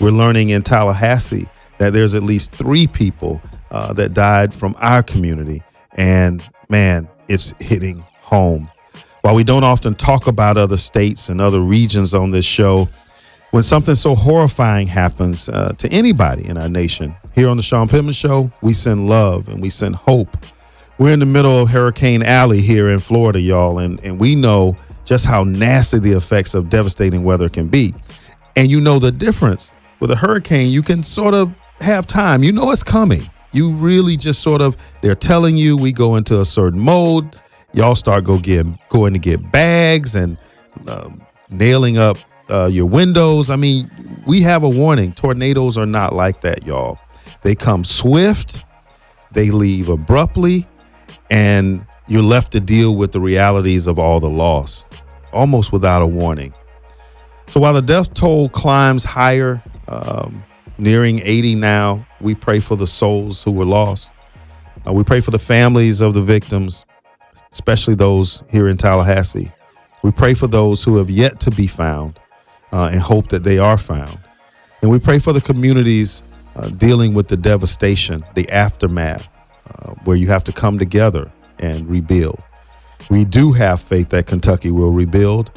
We're 0.00 0.10
learning 0.10 0.50
in 0.50 0.62
Tallahassee 0.62 1.46
that 1.78 1.92
there's 1.92 2.14
at 2.14 2.22
least 2.22 2.52
three 2.52 2.86
people 2.86 3.40
uh, 3.70 3.92
that 3.94 4.12
died 4.12 4.52
from 4.52 4.74
our 4.78 5.02
community. 5.02 5.62
And 5.96 6.42
man, 6.68 7.08
it's 7.28 7.54
hitting 7.60 8.04
home. 8.20 8.70
While 9.24 9.36
we 9.36 9.44
don't 9.44 9.64
often 9.64 9.94
talk 9.94 10.26
about 10.26 10.58
other 10.58 10.76
states 10.76 11.30
and 11.30 11.40
other 11.40 11.60
regions 11.60 12.12
on 12.12 12.30
this 12.30 12.44
show, 12.44 12.90
when 13.52 13.62
something 13.62 13.94
so 13.94 14.14
horrifying 14.14 14.86
happens 14.86 15.48
uh, 15.48 15.72
to 15.78 15.88
anybody 15.88 16.46
in 16.46 16.58
our 16.58 16.68
nation, 16.68 17.16
here 17.34 17.48
on 17.48 17.56
the 17.56 17.62
Sean 17.62 17.88
Pittman 17.88 18.12
Show, 18.12 18.52
we 18.60 18.74
send 18.74 19.08
love 19.08 19.48
and 19.48 19.62
we 19.62 19.70
send 19.70 19.96
hope. 19.96 20.36
We're 20.98 21.14
in 21.14 21.20
the 21.20 21.26
middle 21.26 21.62
of 21.62 21.70
Hurricane 21.70 22.22
Alley 22.22 22.60
here 22.60 22.90
in 22.90 23.00
Florida, 23.00 23.40
y'all, 23.40 23.78
and, 23.78 23.98
and 24.04 24.20
we 24.20 24.34
know 24.34 24.76
just 25.06 25.24
how 25.24 25.42
nasty 25.42 26.00
the 26.00 26.12
effects 26.12 26.52
of 26.52 26.68
devastating 26.68 27.24
weather 27.24 27.48
can 27.48 27.68
be. 27.68 27.94
And 28.56 28.70
you 28.70 28.78
know 28.78 28.98
the 28.98 29.10
difference. 29.10 29.72
With 30.00 30.10
a 30.10 30.16
hurricane, 30.16 30.70
you 30.70 30.82
can 30.82 31.02
sort 31.02 31.32
of 31.32 31.50
have 31.80 32.06
time. 32.06 32.42
You 32.42 32.52
know 32.52 32.70
it's 32.72 32.82
coming. 32.82 33.22
You 33.52 33.72
really 33.72 34.18
just 34.18 34.42
sort 34.42 34.60
of 34.60 34.76
they're 35.00 35.14
telling 35.14 35.56
you 35.56 35.78
we 35.78 35.92
go 35.92 36.16
into 36.16 36.42
a 36.42 36.44
certain 36.44 36.78
mode. 36.78 37.40
Y'all 37.74 37.94
start 37.94 38.24
go 38.24 38.38
get 38.38 38.66
going 38.88 39.12
to 39.12 39.18
get 39.18 39.50
bags 39.50 40.14
and 40.14 40.38
um, 40.86 41.20
nailing 41.50 41.98
up 41.98 42.16
uh, 42.48 42.68
your 42.70 42.86
windows. 42.86 43.50
I 43.50 43.56
mean, 43.56 43.90
we 44.26 44.40
have 44.42 44.62
a 44.62 44.68
warning. 44.68 45.12
Tornadoes 45.12 45.76
are 45.76 45.86
not 45.86 46.12
like 46.12 46.40
that, 46.42 46.64
y'all. 46.66 46.98
They 47.42 47.54
come 47.54 47.84
swift, 47.84 48.64
they 49.32 49.50
leave 49.50 49.88
abruptly, 49.88 50.66
and 51.30 51.84
you're 52.06 52.22
left 52.22 52.52
to 52.52 52.60
deal 52.60 52.96
with 52.96 53.12
the 53.12 53.20
realities 53.20 53.86
of 53.86 53.98
all 53.98 54.20
the 54.20 54.30
loss 54.30 54.86
almost 55.32 55.72
without 55.72 56.00
a 56.00 56.06
warning. 56.06 56.54
So 57.48 57.60
while 57.60 57.74
the 57.74 57.82
death 57.82 58.14
toll 58.14 58.48
climbs 58.48 59.04
higher, 59.04 59.62
um, 59.88 60.42
nearing 60.78 61.20
80 61.22 61.56
now, 61.56 62.06
we 62.20 62.34
pray 62.34 62.60
for 62.60 62.76
the 62.76 62.86
souls 62.86 63.42
who 63.42 63.52
were 63.52 63.64
lost. 63.64 64.10
Uh, 64.86 64.92
we 64.92 65.04
pray 65.04 65.20
for 65.20 65.30
the 65.30 65.38
families 65.38 66.00
of 66.00 66.14
the 66.14 66.22
victims, 66.22 66.84
especially 67.54 67.94
those 67.94 68.42
here 68.50 68.66
in 68.66 68.76
Tallahassee. 68.76 69.52
We 70.02 70.10
pray 70.10 70.34
for 70.34 70.48
those 70.48 70.82
who 70.82 70.96
have 70.96 71.08
yet 71.08 71.38
to 71.40 71.52
be 71.52 71.68
found 71.68 72.18
uh, 72.72 72.90
and 72.92 73.00
hope 73.00 73.28
that 73.28 73.44
they 73.44 73.58
are 73.58 73.78
found. 73.78 74.18
And 74.82 74.90
we 74.90 74.98
pray 74.98 75.20
for 75.20 75.32
the 75.32 75.40
communities 75.40 76.24
uh, 76.56 76.68
dealing 76.70 77.14
with 77.14 77.28
the 77.28 77.36
devastation, 77.36 78.24
the 78.34 78.50
aftermath, 78.50 79.28
uh, 79.70 79.94
where 80.02 80.16
you 80.16 80.26
have 80.26 80.42
to 80.44 80.52
come 80.52 80.80
together 80.80 81.30
and 81.60 81.88
rebuild. 81.88 82.40
We 83.08 83.24
do 83.24 83.52
have 83.52 83.80
faith 83.80 84.08
that 84.08 84.26
Kentucky 84.26 84.72
will 84.72 84.90
rebuild, 84.90 85.52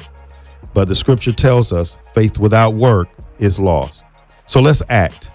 but 0.76 0.88
the 0.88 0.96
scripture 0.96 1.34
tells 1.34 1.74
us 1.74 2.00
faith 2.14 2.38
without 2.38 2.76
work 2.76 3.10
is 3.40 3.60
lost. 3.60 4.06
So 4.46 4.60
let's 4.60 4.84
act. 4.90 5.32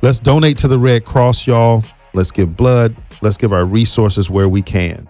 Let's 0.00 0.18
donate 0.18 0.56
to 0.58 0.68
the 0.68 0.78
Red 0.78 1.04
Cross, 1.04 1.46
y'all. 1.46 1.84
Let's 2.14 2.30
give 2.30 2.56
blood. 2.56 2.96
Let's 3.20 3.36
give 3.36 3.52
our 3.52 3.66
resources 3.66 4.30
where 4.30 4.48
we 4.48 4.62
can. 4.62 5.08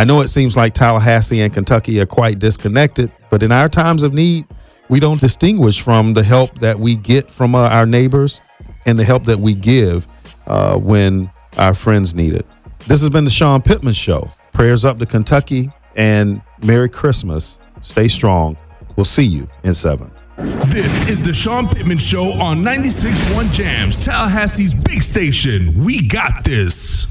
I 0.00 0.04
know 0.04 0.22
it 0.22 0.28
seems 0.28 0.56
like 0.56 0.72
Tallahassee 0.72 1.42
and 1.42 1.52
Kentucky 1.52 2.00
are 2.00 2.06
quite 2.06 2.38
disconnected, 2.38 3.12
but 3.28 3.42
in 3.42 3.52
our 3.52 3.68
times 3.68 4.02
of 4.02 4.14
need, 4.14 4.46
we 4.88 4.98
don't 4.98 5.20
distinguish 5.20 5.82
from 5.82 6.14
the 6.14 6.22
help 6.22 6.54
that 6.60 6.80
we 6.80 6.96
get 6.96 7.30
from 7.30 7.54
uh, 7.54 7.68
our 7.68 7.84
neighbors 7.84 8.40
and 8.86 8.98
the 8.98 9.04
help 9.04 9.24
that 9.24 9.38
we 9.38 9.54
give 9.54 10.08
uh, 10.46 10.78
when 10.78 11.30
our 11.58 11.74
friends 11.74 12.14
need 12.14 12.32
it. 12.32 12.46
This 12.86 13.02
has 13.02 13.10
been 13.10 13.24
the 13.24 13.30
Sean 13.30 13.60
Pittman 13.60 13.92
Show. 13.92 14.32
Prayers 14.54 14.86
up 14.86 14.98
to 15.00 15.04
Kentucky 15.04 15.68
and 15.96 16.40
Merry 16.64 16.88
Christmas. 16.88 17.58
Stay 17.82 18.08
strong. 18.08 18.56
We'll 18.96 19.04
see 19.04 19.26
you 19.26 19.50
in 19.64 19.74
seven. 19.74 20.10
This 20.38 21.10
is 21.10 21.22
the 21.22 21.34
Sean 21.34 21.68
Pittman 21.68 21.98
Show 21.98 22.24
on 22.40 22.62
96.1 22.62 23.52
Jams, 23.52 24.06
Tallahassee's 24.06 24.72
big 24.72 25.02
station. 25.02 25.84
We 25.84 26.08
got 26.08 26.42
this. 26.42 27.09